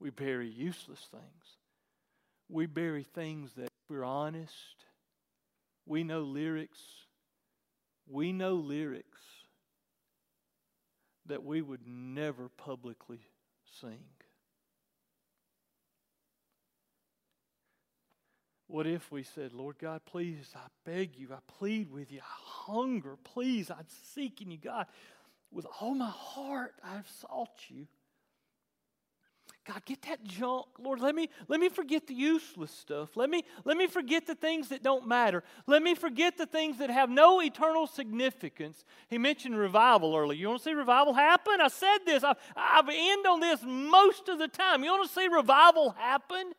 We 0.00 0.10
bury 0.10 0.48
useless 0.48 1.06
things. 1.10 1.56
We 2.48 2.66
bury 2.66 3.04
things 3.04 3.52
that, 3.56 3.68
we're 3.88 4.04
honest, 4.04 4.84
we 5.86 6.02
know 6.02 6.22
lyrics. 6.22 6.80
We 8.06 8.32
know 8.32 8.54
lyrics 8.56 9.22
that 11.26 11.44
we 11.44 11.62
would 11.62 11.86
never 11.86 12.48
publicly 12.48 13.20
sing. 13.80 14.04
What 18.74 18.88
if 18.88 19.12
we 19.12 19.22
said, 19.22 19.52
Lord 19.52 19.76
God, 19.78 20.00
please, 20.04 20.52
I 20.56 20.66
beg 20.84 21.16
you, 21.16 21.28
I 21.32 21.38
plead 21.58 21.92
with 21.92 22.10
you, 22.10 22.18
I 22.18 22.72
hunger, 22.72 23.16
please, 23.22 23.70
I'm 23.70 23.86
seeking 24.16 24.50
you, 24.50 24.58
God. 24.58 24.86
With 25.52 25.64
all 25.80 25.94
my 25.94 26.10
heart, 26.10 26.74
I've 26.82 27.08
sought 27.20 27.54
you. 27.68 27.86
God, 29.64 29.80
get 29.84 30.02
that 30.02 30.24
junk. 30.24 30.66
Lord, 30.80 30.98
let 31.00 31.14
me 31.14 31.28
let 31.46 31.60
me 31.60 31.68
forget 31.68 32.08
the 32.08 32.14
useless 32.14 32.72
stuff. 32.72 33.16
Let 33.16 33.30
me 33.30 33.44
let 33.64 33.76
me 33.76 33.86
forget 33.86 34.26
the 34.26 34.34
things 34.34 34.70
that 34.70 34.82
don't 34.82 35.06
matter. 35.06 35.44
Let 35.68 35.80
me 35.80 35.94
forget 35.94 36.36
the 36.36 36.44
things 36.44 36.78
that 36.78 36.90
have 36.90 37.08
no 37.08 37.40
eternal 37.40 37.86
significance. 37.86 38.84
He 39.08 39.18
mentioned 39.18 39.56
revival 39.56 40.16
earlier. 40.16 40.36
You 40.36 40.48
want 40.48 40.58
to 40.62 40.64
see 40.64 40.74
revival 40.74 41.14
happen? 41.14 41.60
I 41.60 41.68
said 41.68 41.98
this. 42.04 42.24
I, 42.24 42.34
I 42.56 42.82
end 42.92 43.24
on 43.24 43.38
this 43.38 43.60
most 43.64 44.28
of 44.28 44.40
the 44.40 44.48
time. 44.48 44.82
You 44.82 44.90
want 44.90 45.08
to 45.08 45.14
see 45.14 45.28
revival 45.28 45.90
happen? 45.90 46.54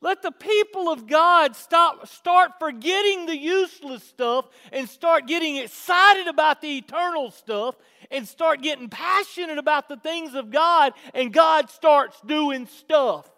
Let 0.00 0.20
the 0.20 0.32
people 0.32 0.90
of 0.90 1.06
God 1.06 1.56
stop, 1.56 2.06
start 2.08 2.52
forgetting 2.58 3.26
the 3.26 3.36
useless 3.36 4.02
stuff 4.04 4.46
and 4.70 4.88
start 4.88 5.26
getting 5.26 5.56
excited 5.56 6.26
about 6.26 6.60
the 6.60 6.76
eternal 6.76 7.30
stuff 7.30 7.74
and 8.10 8.28
start 8.28 8.60
getting 8.60 8.90
passionate 8.90 9.56
about 9.56 9.88
the 9.88 9.96
things 9.96 10.34
of 10.34 10.50
God, 10.50 10.92
and 11.14 11.32
God 11.32 11.70
starts 11.70 12.20
doing 12.26 12.66
stuff. 12.66 13.30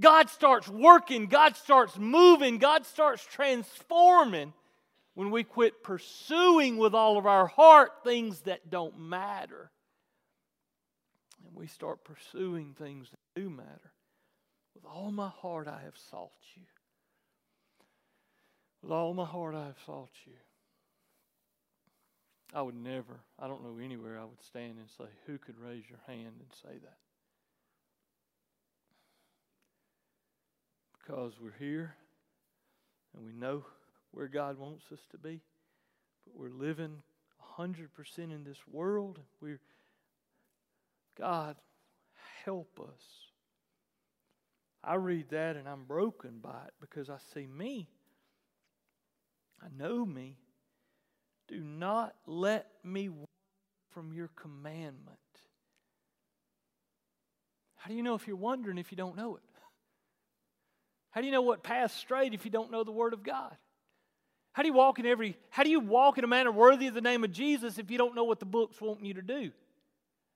God 0.00 0.28
starts 0.28 0.68
working, 0.68 1.26
God 1.26 1.56
starts 1.56 1.96
moving, 1.96 2.58
God 2.58 2.84
starts 2.84 3.24
transforming 3.24 4.52
when 5.14 5.30
we 5.30 5.44
quit 5.44 5.84
pursuing 5.84 6.76
with 6.76 6.94
all 6.94 7.16
of 7.16 7.26
our 7.26 7.46
heart 7.46 7.92
things 8.02 8.40
that 8.40 8.68
don't 8.68 8.98
matter. 8.98 9.70
And 11.46 11.54
we 11.54 11.68
start 11.68 12.02
pursuing 12.02 12.74
things 12.76 13.08
that 13.10 13.40
do 13.40 13.48
matter. 13.48 13.93
With 14.74 14.84
all 14.84 15.10
my 15.10 15.28
heart 15.28 15.68
I 15.68 15.80
have 15.84 15.96
sought 16.10 16.32
you. 16.56 16.62
With 18.82 18.92
all 18.92 19.14
my 19.14 19.24
heart 19.24 19.54
I 19.54 19.66
have 19.66 19.78
sought 19.86 20.10
you. 20.26 20.32
I 22.52 22.62
would 22.62 22.76
never, 22.76 23.20
I 23.38 23.48
don't 23.48 23.64
know 23.64 23.82
anywhere 23.82 24.18
I 24.18 24.24
would 24.24 24.42
stand 24.42 24.78
and 24.78 24.88
say, 24.88 25.10
Who 25.26 25.38
could 25.38 25.58
raise 25.58 25.84
your 25.88 25.98
hand 26.06 26.34
and 26.38 26.48
say 26.62 26.78
that? 26.78 26.98
Because 30.98 31.34
we're 31.40 31.58
here 31.58 31.94
and 33.14 33.24
we 33.24 33.32
know 33.32 33.64
where 34.12 34.28
God 34.28 34.58
wants 34.58 34.84
us 34.92 35.00
to 35.10 35.18
be, 35.18 35.40
but 36.24 36.36
we're 36.36 36.48
living 36.48 37.02
100% 37.58 37.88
in 38.18 38.44
this 38.44 38.58
world. 38.70 39.18
We're, 39.40 39.60
God, 41.18 41.56
help 42.44 42.80
us 42.80 43.23
I 44.86 44.96
read 44.96 45.30
that 45.30 45.56
and 45.56 45.68
I'm 45.68 45.84
broken 45.84 46.38
by 46.42 46.62
it 46.66 46.74
because 46.80 47.08
I 47.08 47.16
see 47.32 47.46
me. 47.46 47.88
I 49.62 49.66
know 49.76 50.04
me. 50.04 50.36
Do 51.48 51.60
not 51.60 52.14
let 52.26 52.66
me 52.82 53.10
from 53.92 54.12
your 54.12 54.28
commandment. 54.36 55.18
How 57.76 57.88
do 57.88 57.96
you 57.96 58.02
know 58.02 58.14
if 58.14 58.26
you're 58.26 58.36
wondering 58.36 58.78
if 58.78 58.90
you 58.90 58.96
don't 58.96 59.16
know 59.16 59.36
it? 59.36 59.42
How 61.10 61.20
do 61.20 61.26
you 61.26 61.32
know 61.32 61.42
what 61.42 61.62
path's 61.62 61.94
straight 61.94 62.34
if 62.34 62.44
you 62.44 62.50
don't 62.50 62.70
know 62.70 62.82
the 62.82 62.92
Word 62.92 63.12
of 63.12 63.22
God? 63.22 63.56
How 64.52 64.62
do 64.62 64.68
you 64.68 64.74
walk 64.74 64.98
in 64.98 65.06
every 65.06 65.36
how 65.50 65.64
do 65.64 65.70
you 65.70 65.80
walk 65.80 66.16
in 66.16 66.24
a 66.24 66.28
manner 66.28 66.52
worthy 66.52 66.86
of 66.86 66.94
the 66.94 67.00
name 67.00 67.24
of 67.24 67.32
Jesus 67.32 67.76
if 67.76 67.90
you 67.90 67.98
don't 67.98 68.14
know 68.14 68.24
what 68.24 68.38
the 68.38 68.46
book's 68.46 68.80
wanting 68.80 69.04
you 69.04 69.14
to 69.14 69.22
do? 69.22 69.50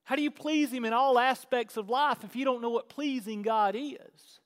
How 0.09 0.17
do 0.17 0.23
you 0.23 0.31
please 0.31 0.73
Him 0.73 0.87
in 0.87 0.95
all 0.95 1.19
aspects 1.19 1.77
of 1.77 1.91
life 1.91 2.25
if 2.25 2.35
you 2.35 2.47
don't 2.47 2.63
know 2.63 2.71
what 2.71 2.89
pleasing 2.89 3.43
God 3.43 3.77
is? 3.77 4.41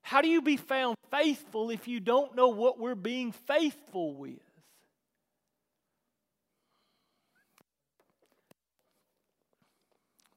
How 0.00 0.22
do 0.22 0.28
you 0.28 0.40
be 0.40 0.56
found 0.56 0.96
faithful 1.10 1.68
if 1.68 1.86
you 1.86 2.00
don't 2.00 2.34
know 2.34 2.48
what 2.48 2.78
we're 2.78 2.94
being 2.94 3.32
faithful 3.32 4.14
with? 4.14 4.40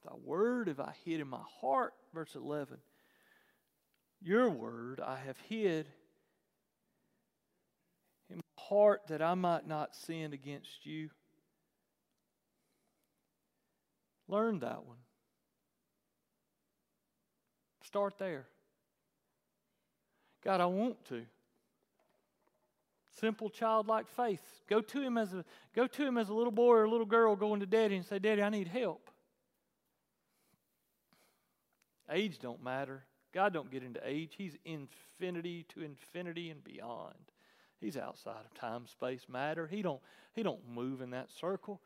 Thy 0.04 0.16
word 0.22 0.68
have 0.68 0.82
I 0.82 0.92
hid 1.06 1.22
in 1.22 1.30
my 1.30 1.40
heart, 1.62 1.94
verse 2.14 2.36
11. 2.36 2.76
Your 4.22 4.50
word 4.50 5.00
I 5.00 5.16
have 5.16 5.38
hid 5.48 5.88
in 8.30 8.36
my 8.36 8.64
heart 8.66 9.04
that 9.08 9.22
I 9.22 9.36
might 9.36 9.66
not 9.66 9.96
sin 9.96 10.34
against 10.34 10.86
you. 10.86 11.10
Learn 14.28 14.60
that 14.60 14.86
one. 14.86 14.98
Start 17.84 18.18
there. 18.18 18.48
God, 20.44 20.62
I 20.62 20.66
want 20.66 21.04
to. 21.06 21.26
Simple 23.20 23.50
childlike 23.50 24.08
faith. 24.08 24.42
Go 24.68 24.82
to 24.82 25.02
him 25.02 25.18
as 25.18 25.34
a 25.34 25.46
go 25.76 25.88
to 25.88 26.06
him 26.06 26.18
as 26.18 26.30
a 26.30 26.34
little 26.34 26.52
boy 26.52 26.74
or 26.74 26.84
a 26.84 26.90
little 26.90 27.06
girl 27.06 27.36
going 27.36 27.62
to 27.62 27.66
daddy 27.66 27.96
and 27.96 28.06
say, 28.06 28.20
Daddy, 28.20 28.42
I 28.42 28.50
need 28.50 28.68
help. 28.68 29.10
Age 32.10 32.40
don't 32.40 32.64
matter. 32.64 33.06
God 33.34 33.54
don't 33.54 33.72
get 33.72 33.84
into 33.84 34.00
age. 34.04 34.34
He's 34.38 34.58
infinity 34.66 35.66
to 35.70 35.82
infinity 35.82 36.50
and 36.50 36.64
beyond. 36.64 37.16
He's 37.80 37.98
outside 37.98 38.46
of 38.46 38.54
time, 38.54 38.88
space, 38.88 39.26
matter. 39.28 39.68
He 39.68 39.82
don't, 39.82 40.02
he 40.34 40.44
don't 40.44 40.68
move 40.70 41.02
in 41.02 41.12
that 41.12 41.30
circle. 41.32 41.82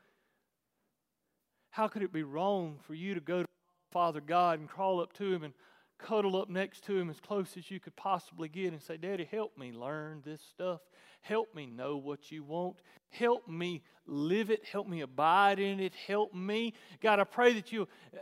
How 1.80 1.88
could 1.88 2.04
it 2.04 2.12
be 2.12 2.24
wrong 2.24 2.78
for 2.86 2.94
you 2.94 3.14
to 3.14 3.22
go 3.22 3.44
to 3.44 3.48
Father 3.94 4.20
God 4.20 4.60
and 4.60 4.68
crawl 4.68 5.00
up 5.00 5.14
to 5.14 5.34
him 5.34 5.44
and 5.44 5.54
cuddle 5.98 6.36
up 6.36 6.50
next 6.50 6.84
to 6.88 6.98
him 6.98 7.10
as 7.10 7.22
close 7.22 7.56
as 7.56 7.72
you 7.72 7.80
could 7.80 7.96
possibly 7.96 8.50
get 8.50 8.74
and 8.74 8.82
say, 8.82 8.98
Daddy, 8.98 9.26
help 9.32 9.58
me 9.58 9.72
learn 9.72 10.22
this 10.26 10.42
stuff. 10.42 10.82
Help 11.22 11.56
me 11.56 11.68
know 11.68 11.96
what 11.96 12.34
you 12.34 12.44
want. 12.44 12.82
Help 13.12 13.48
me 13.48 13.82
live 14.06 14.50
it. 14.50 14.66
Help 14.66 14.90
me 14.90 15.00
abide 15.00 15.58
in 15.58 15.80
it. 15.80 15.94
Help 16.06 16.34
me. 16.34 16.74
God, 17.00 17.22
I 17.22 17.24
pray 17.24 17.54
that 17.54 17.72
you 17.72 17.84
uh, 18.14 18.18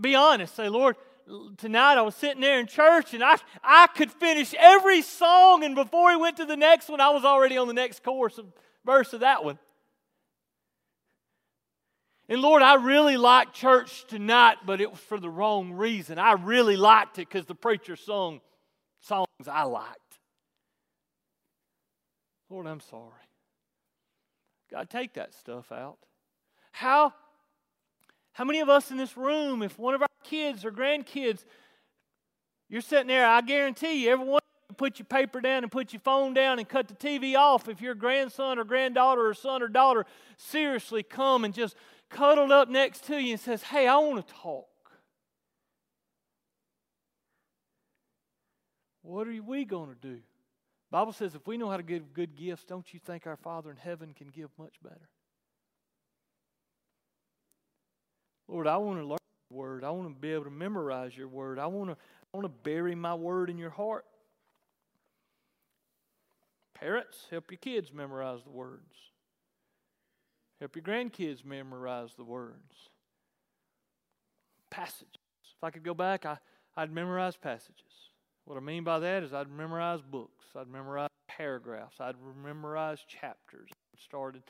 be 0.00 0.14
honest. 0.14 0.54
Say, 0.54 0.70
Lord, 0.70 0.96
tonight 1.58 1.98
I 1.98 2.00
was 2.00 2.14
sitting 2.14 2.40
there 2.40 2.58
in 2.58 2.66
church 2.66 3.12
and 3.12 3.22
I, 3.22 3.36
I 3.62 3.88
could 3.88 4.10
finish 4.10 4.54
every 4.58 5.02
song, 5.02 5.62
and 5.62 5.74
before 5.74 6.10
he 6.10 6.16
went 6.16 6.38
to 6.38 6.46
the 6.46 6.56
next 6.56 6.88
one, 6.88 7.02
I 7.02 7.10
was 7.10 7.26
already 7.26 7.58
on 7.58 7.68
the 7.68 7.74
next 7.74 8.02
chorus 8.02 8.38
of 8.38 8.46
verse 8.82 9.12
of 9.12 9.20
that 9.20 9.44
one. 9.44 9.58
And 12.28 12.42
Lord, 12.42 12.60
I 12.62 12.74
really 12.74 13.16
liked 13.16 13.54
church 13.54 14.04
tonight, 14.06 14.58
but 14.66 14.80
it 14.80 14.90
was 14.90 15.00
for 15.00 15.18
the 15.18 15.30
wrong 15.30 15.72
reason. 15.72 16.18
I 16.18 16.32
really 16.32 16.76
liked 16.76 17.18
it 17.18 17.28
because 17.28 17.46
the 17.46 17.54
preacher 17.54 17.96
sung 17.96 18.40
songs 19.00 19.26
I 19.50 19.62
liked. 19.62 19.98
Lord, 22.50 22.66
I'm 22.66 22.80
sorry. 22.80 23.12
God, 24.70 24.90
take 24.90 25.14
that 25.14 25.32
stuff 25.32 25.72
out. 25.72 25.98
How, 26.72 27.14
how 28.32 28.44
many 28.44 28.60
of 28.60 28.68
us 28.68 28.90
in 28.90 28.98
this 28.98 29.16
room, 29.16 29.62
if 29.62 29.78
one 29.78 29.94
of 29.94 30.02
our 30.02 30.08
kids 30.22 30.66
or 30.66 30.70
grandkids, 30.70 31.44
you're 32.68 32.82
sitting 32.82 33.06
there, 33.06 33.26
I 33.26 33.40
guarantee 33.40 34.04
you, 34.04 34.10
everyone 34.10 34.40
put 34.76 34.98
your 34.98 35.06
paper 35.06 35.40
down 35.40 35.64
and 35.64 35.72
put 35.72 35.92
your 35.92 36.00
phone 36.00 36.34
down 36.34 36.58
and 36.58 36.68
cut 36.68 36.88
the 36.88 36.94
TV 36.94 37.34
off 37.34 37.68
if 37.68 37.80
your 37.80 37.94
grandson 37.94 38.58
or 38.58 38.64
granddaughter 38.64 39.26
or 39.26 39.34
son 39.34 39.62
or 39.62 39.68
daughter 39.68 40.06
seriously 40.36 41.02
come 41.02 41.44
and 41.44 41.52
just 41.52 41.74
cuddled 42.10 42.52
up 42.52 42.68
next 42.68 43.04
to 43.06 43.18
you 43.18 43.32
and 43.32 43.40
says, 43.40 43.62
Hey, 43.62 43.86
I 43.86 43.96
want 43.98 44.26
to 44.26 44.34
talk. 44.34 44.66
What 49.02 49.26
are 49.26 49.42
we 49.42 49.64
going 49.64 49.88
to 49.88 50.00
do? 50.00 50.20
Bible 50.90 51.12
says 51.12 51.34
if 51.34 51.46
we 51.46 51.56
know 51.56 51.70
how 51.70 51.76
to 51.76 51.82
give 51.82 52.12
good 52.12 52.36
gifts, 52.36 52.64
don't 52.64 52.92
you 52.92 53.00
think 53.00 53.26
our 53.26 53.36
Father 53.36 53.70
in 53.70 53.76
heaven 53.76 54.14
can 54.14 54.28
give 54.28 54.50
much 54.58 54.74
better? 54.82 55.08
Lord, 58.48 58.66
I 58.66 58.78
want 58.78 58.98
to 58.98 59.06
learn 59.06 59.18
your 59.50 59.58
word. 59.58 59.84
I 59.84 59.90
want 59.90 60.08
to 60.08 60.14
be 60.14 60.32
able 60.32 60.44
to 60.44 60.50
memorize 60.50 61.16
your 61.16 61.28
word. 61.28 61.58
I 61.58 61.66
want 61.66 61.90
to, 61.90 61.96
I 61.96 62.36
want 62.36 62.44
to 62.44 62.62
bury 62.62 62.94
my 62.94 63.14
word 63.14 63.50
in 63.50 63.58
your 63.58 63.70
heart. 63.70 64.06
Parents, 66.74 67.26
help 67.30 67.50
your 67.50 67.58
kids 67.58 67.92
memorize 67.92 68.40
the 68.44 68.50
words. 68.50 68.94
Help 70.60 70.74
your 70.74 70.82
grandkids 70.82 71.44
memorize 71.44 72.10
the 72.16 72.24
words. 72.24 72.88
Passages. 74.70 75.08
If 75.56 75.64
I 75.64 75.70
could 75.70 75.84
go 75.84 75.94
back, 75.94 76.26
I, 76.26 76.38
I'd 76.76 76.92
memorize 76.92 77.36
passages. 77.36 77.82
What 78.44 78.56
I 78.56 78.60
mean 78.60 78.84
by 78.84 78.98
that 78.98 79.22
is 79.22 79.32
I'd 79.32 79.50
memorize 79.50 80.00
books, 80.00 80.46
I'd 80.56 80.68
memorize 80.68 81.10
paragraphs, 81.28 82.00
I'd 82.00 82.16
memorize 82.42 82.98
chapters. 83.06 83.68
I 83.72 84.02
started 84.02 84.42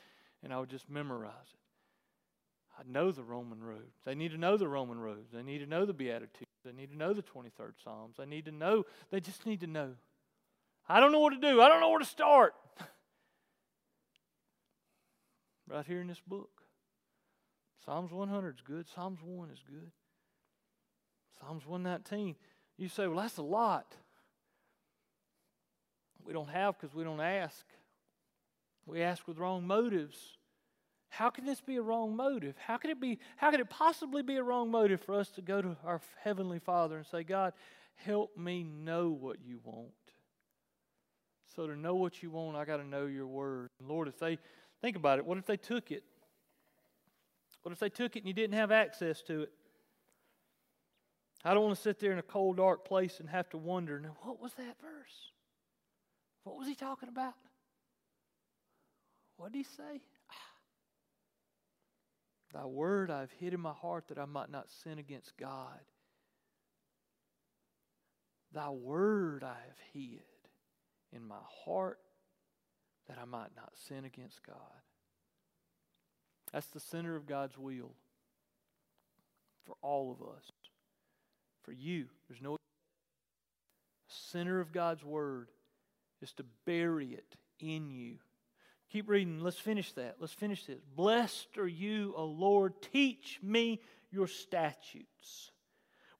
and 0.42 0.52
I 0.52 0.60
would 0.60 0.70
just 0.70 0.88
memorize 0.88 1.32
it. 1.52 1.58
I 2.78 2.82
know 2.90 3.10
the 3.10 3.24
Roman 3.24 3.60
roads. 3.60 3.98
They 4.04 4.14
need 4.14 4.30
to 4.30 4.38
know 4.38 4.56
the 4.56 4.68
Roman 4.68 5.00
roads. 5.00 5.32
They 5.32 5.42
need 5.42 5.58
to 5.58 5.66
know 5.66 5.84
the 5.84 5.92
Beatitudes. 5.92 6.46
They 6.64 6.72
need 6.72 6.90
to 6.92 6.96
know 6.96 7.12
the 7.12 7.22
23rd 7.22 7.72
Psalms. 7.82 8.16
They 8.18 8.26
need 8.26 8.44
to 8.44 8.52
know. 8.52 8.84
They 9.10 9.18
just 9.20 9.46
need 9.46 9.60
to 9.60 9.66
know. 9.66 9.94
I 10.88 11.00
don't 11.00 11.10
know 11.10 11.18
what 11.18 11.30
to 11.30 11.40
do. 11.40 11.60
I 11.60 11.68
don't 11.68 11.80
know 11.80 11.90
where 11.90 11.98
to 11.98 12.04
start. 12.04 12.54
right 15.68 15.86
here 15.86 16.00
in 16.00 16.06
this 16.06 16.20
book. 16.26 16.50
Psalms 17.84 18.12
100 18.12 18.56
is 18.56 18.60
good. 18.60 18.86
Psalms 18.94 19.20
1 19.22 19.50
is 19.50 19.62
good. 19.68 19.90
Psalms 21.40 21.66
119. 21.66 22.36
You 22.76 22.88
say, 22.88 23.06
well, 23.06 23.20
that's 23.20 23.38
a 23.38 23.42
lot. 23.42 23.94
We 26.24 26.32
don't 26.32 26.48
have 26.50 26.78
because 26.78 26.94
we 26.94 27.04
don't 27.04 27.20
ask. 27.20 27.64
We 28.86 29.02
ask 29.02 29.26
with 29.26 29.38
wrong 29.38 29.66
motives. 29.66 30.16
How 31.08 31.30
can 31.30 31.46
this 31.46 31.60
be 31.60 31.76
a 31.76 31.82
wrong 31.82 32.14
motive? 32.14 32.54
How 32.58 32.76
can 32.76 32.90
it 32.90 33.00
be 33.00 33.18
how 33.36 33.50
could 33.50 33.60
it 33.60 33.70
possibly 33.70 34.22
be 34.22 34.36
a 34.36 34.42
wrong 34.42 34.70
motive 34.70 35.00
for 35.00 35.14
us 35.14 35.30
to 35.30 35.42
go 35.42 35.62
to 35.62 35.76
our 35.84 36.00
heavenly 36.22 36.58
Father 36.58 36.98
and 36.98 37.06
say, 37.06 37.22
God, 37.22 37.54
help 37.94 38.36
me 38.36 38.62
know 38.62 39.08
what 39.10 39.38
you 39.44 39.60
want. 39.64 39.88
So 41.56 41.66
to 41.66 41.76
know 41.76 41.94
what 41.94 42.22
you 42.22 42.30
want, 42.30 42.56
I 42.56 42.64
got 42.64 42.76
to 42.76 42.86
know 42.86 43.06
your 43.06 43.26
word. 43.26 43.68
Lord, 43.82 44.06
if 44.06 44.18
they 44.18 44.38
think 44.80 44.96
about 44.96 45.18
it, 45.18 45.26
what 45.26 45.38
if 45.38 45.46
they 45.46 45.56
took 45.56 45.90
it? 45.90 46.04
What 47.62 47.72
if 47.72 47.78
they 47.78 47.88
took 47.88 48.16
it 48.16 48.20
and 48.20 48.28
you 48.28 48.34
didn't 48.34 48.56
have 48.56 48.70
access 48.70 49.22
to 49.22 49.42
it? 49.42 49.52
I 51.44 51.54
don't 51.54 51.64
want 51.64 51.76
to 51.76 51.82
sit 51.82 52.00
there 52.00 52.12
in 52.12 52.18
a 52.18 52.22
cold, 52.22 52.56
dark 52.56 52.84
place 52.84 53.20
and 53.20 53.28
have 53.28 53.48
to 53.50 53.58
wonder, 53.58 54.00
now, 54.00 54.16
what 54.22 54.40
was 54.40 54.54
that 54.54 54.76
verse? 54.80 55.32
What 56.44 56.56
was 56.56 56.66
he 56.66 56.74
talking 56.74 57.08
about? 57.08 57.34
What 59.36 59.52
did 59.52 59.58
he 59.58 59.64
say? 59.64 60.00
Ah. 60.30 60.34
Thy 62.54 62.64
word 62.66 63.10
I've 63.10 63.30
hid 63.32 63.54
in 63.54 63.60
my 63.60 63.72
heart 63.72 64.08
that 64.08 64.18
I 64.18 64.24
might 64.24 64.50
not 64.50 64.70
sin 64.70 64.98
against 64.98 65.36
God. 65.36 65.78
Thy 68.52 68.70
word 68.70 69.44
I 69.44 69.56
have 69.66 69.78
hid 69.92 70.22
in 71.12 71.22
my 71.22 71.36
heart 71.64 71.98
that 73.08 73.18
I 73.20 73.24
might 73.24 73.54
not 73.56 73.72
sin 73.88 74.04
against 74.04 74.46
God. 74.46 74.56
That's 76.52 76.66
the 76.68 76.80
center 76.80 77.16
of 77.16 77.26
God's 77.26 77.58
will 77.58 77.94
for 79.64 79.76
all 79.82 80.10
of 80.10 80.26
us. 80.26 80.44
For 81.62 81.72
you, 81.72 82.06
there's 82.28 82.40
no 82.40 82.56
center 84.08 84.60
of 84.60 84.72
God's 84.72 85.04
word 85.04 85.48
is 86.22 86.32
to 86.34 86.44
bury 86.64 87.08
it 87.08 87.36
in 87.60 87.90
you 87.90 88.16
Keep 88.90 89.10
reading. 89.10 89.40
Let's 89.40 89.58
finish 89.58 89.92
that. 89.92 90.16
Let's 90.18 90.32
finish 90.32 90.64
this. 90.64 90.80
Blessed 90.96 91.58
are 91.58 91.68
you, 91.68 92.14
O 92.16 92.24
Lord. 92.24 92.72
Teach 92.80 93.38
me 93.42 93.80
your 94.10 94.26
statutes. 94.26 95.50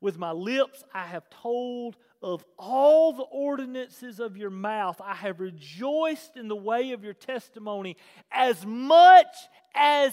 With 0.00 0.18
my 0.18 0.32
lips 0.32 0.84
I 0.94 1.06
have 1.06 1.28
told 1.30 1.96
of 2.22 2.44
all 2.58 3.12
the 3.12 3.22
ordinances 3.22 4.20
of 4.20 4.37
your 4.37 4.50
mouth. 4.50 5.00
I 5.02 5.14
have 5.14 5.40
rejoiced 5.40 6.37
in 6.37 6.48
the 6.48 6.56
way 6.56 6.92
of 6.92 7.04
your 7.04 7.14
testimony 7.14 7.96
as 8.30 8.64
much 8.66 9.34
as 9.74 10.12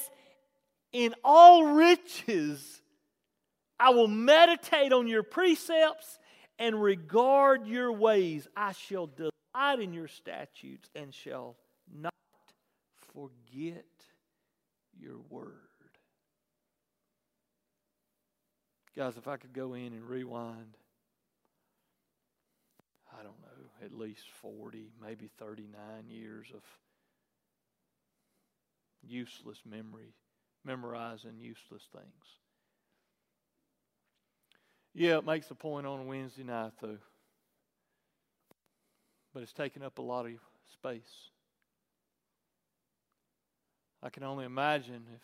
in 0.91 1.15
all 1.23 1.65
riches. 1.65 2.81
I 3.79 3.89
will 3.89 4.07
meditate 4.07 4.93
on 4.93 5.07
your 5.07 5.23
precepts 5.23 6.19
and 6.59 6.81
regard 6.81 7.67
your 7.67 7.91
ways. 7.91 8.47
I 8.55 8.71
shall 8.71 9.07
delight 9.07 9.79
in 9.79 9.93
your 9.93 10.07
statutes 10.07 10.89
and 10.95 11.13
shall 11.13 11.57
not 11.93 12.13
forget 13.13 13.85
your 14.97 15.17
word. 15.29 15.74
Guys, 18.97 19.17
if 19.17 19.27
I 19.27 19.37
could 19.37 19.53
go 19.53 19.73
in 19.73 19.87
and 19.93 20.07
rewind, 20.07 20.77
I 23.11 23.17
don't 23.17 23.39
know, 23.41 23.85
at 23.85 23.93
least 23.93 24.23
40, 24.41 24.91
maybe 25.01 25.29
39 25.37 25.75
years 26.07 26.47
of 26.53 26.61
useless 29.03 29.59
memory, 29.69 30.13
memorizing 30.63 31.39
useless 31.39 31.83
things. 31.91 32.25
Yeah, 34.93 35.17
it 35.17 35.25
makes 35.25 35.51
a 35.51 35.55
point 35.55 35.85
on 35.85 36.07
Wednesday 36.07 36.43
night, 36.43 36.71
though. 36.81 36.97
But 39.33 39.43
it's 39.43 39.51
taking 39.51 39.83
up 39.83 39.99
a 39.99 40.01
lot 40.01 40.25
of 40.25 40.31
space. 40.71 41.29
I 44.01 44.09
can 44.09 44.23
only 44.23 44.45
imagine 44.45 45.03
if, 45.13 45.21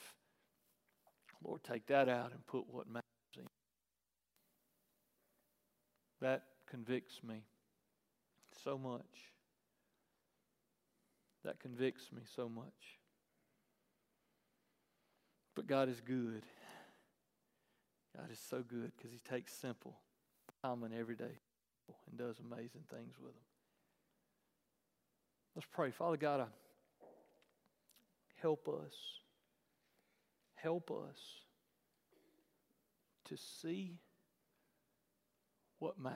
Lord, 1.42 1.64
take 1.64 1.86
that 1.88 2.10
out 2.10 2.32
and 2.34 2.46
put 2.46 2.68
what 2.68 2.88
matters 2.88 3.04
in. 3.38 3.46
That 6.22 6.44
convicts 6.70 7.22
me 7.28 7.44
so 8.64 8.78
much. 8.78 9.32
That 11.44 11.60
convicts 11.60 12.12
me 12.12 12.22
so 12.36 12.48
much. 12.48 13.00
But 15.56 15.68
God 15.68 15.90
is 15.90 16.00
good. 16.00 16.44
God 18.16 18.32
is 18.32 18.40
so 18.40 18.62
good 18.62 18.92
because 18.96 19.12
He 19.12 19.20
takes 19.20 19.54
simple, 19.54 19.98
common, 20.62 20.92
everyday 20.98 21.40
and 22.10 22.18
does 22.18 22.40
amazing 22.40 22.84
things 22.90 23.16
with 23.20 23.34
them. 23.34 23.44
Let's 25.56 25.68
pray. 25.74 25.92
Father 25.92 26.18
God, 26.18 26.42
I 26.42 26.46
Help 28.42 28.68
us. 28.68 28.94
Help 30.56 30.92
us 30.92 31.20
to 33.26 33.38
see 33.38 34.00
what 35.82 36.00
matters. 36.00 36.16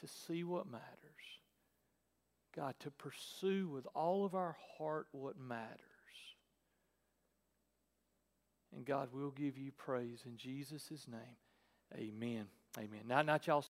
To 0.00 0.06
see 0.06 0.44
what 0.44 0.66
matters. 0.66 0.82
God, 2.54 2.74
to 2.80 2.90
pursue 2.90 3.68
with 3.68 3.86
all 3.94 4.24
of 4.24 4.34
our 4.34 4.56
heart 4.76 5.06
what 5.12 5.38
matters. 5.38 5.78
And 8.74 8.84
God, 8.84 9.08
we'll 9.12 9.30
give 9.30 9.58
you 9.58 9.70
praise 9.70 10.22
in 10.26 10.36
Jesus' 10.36 11.06
name. 11.10 11.36
Amen. 11.94 12.46
Amen. 12.78 13.02
Now, 13.06 13.22
not 13.22 13.46
y'all 13.46 13.60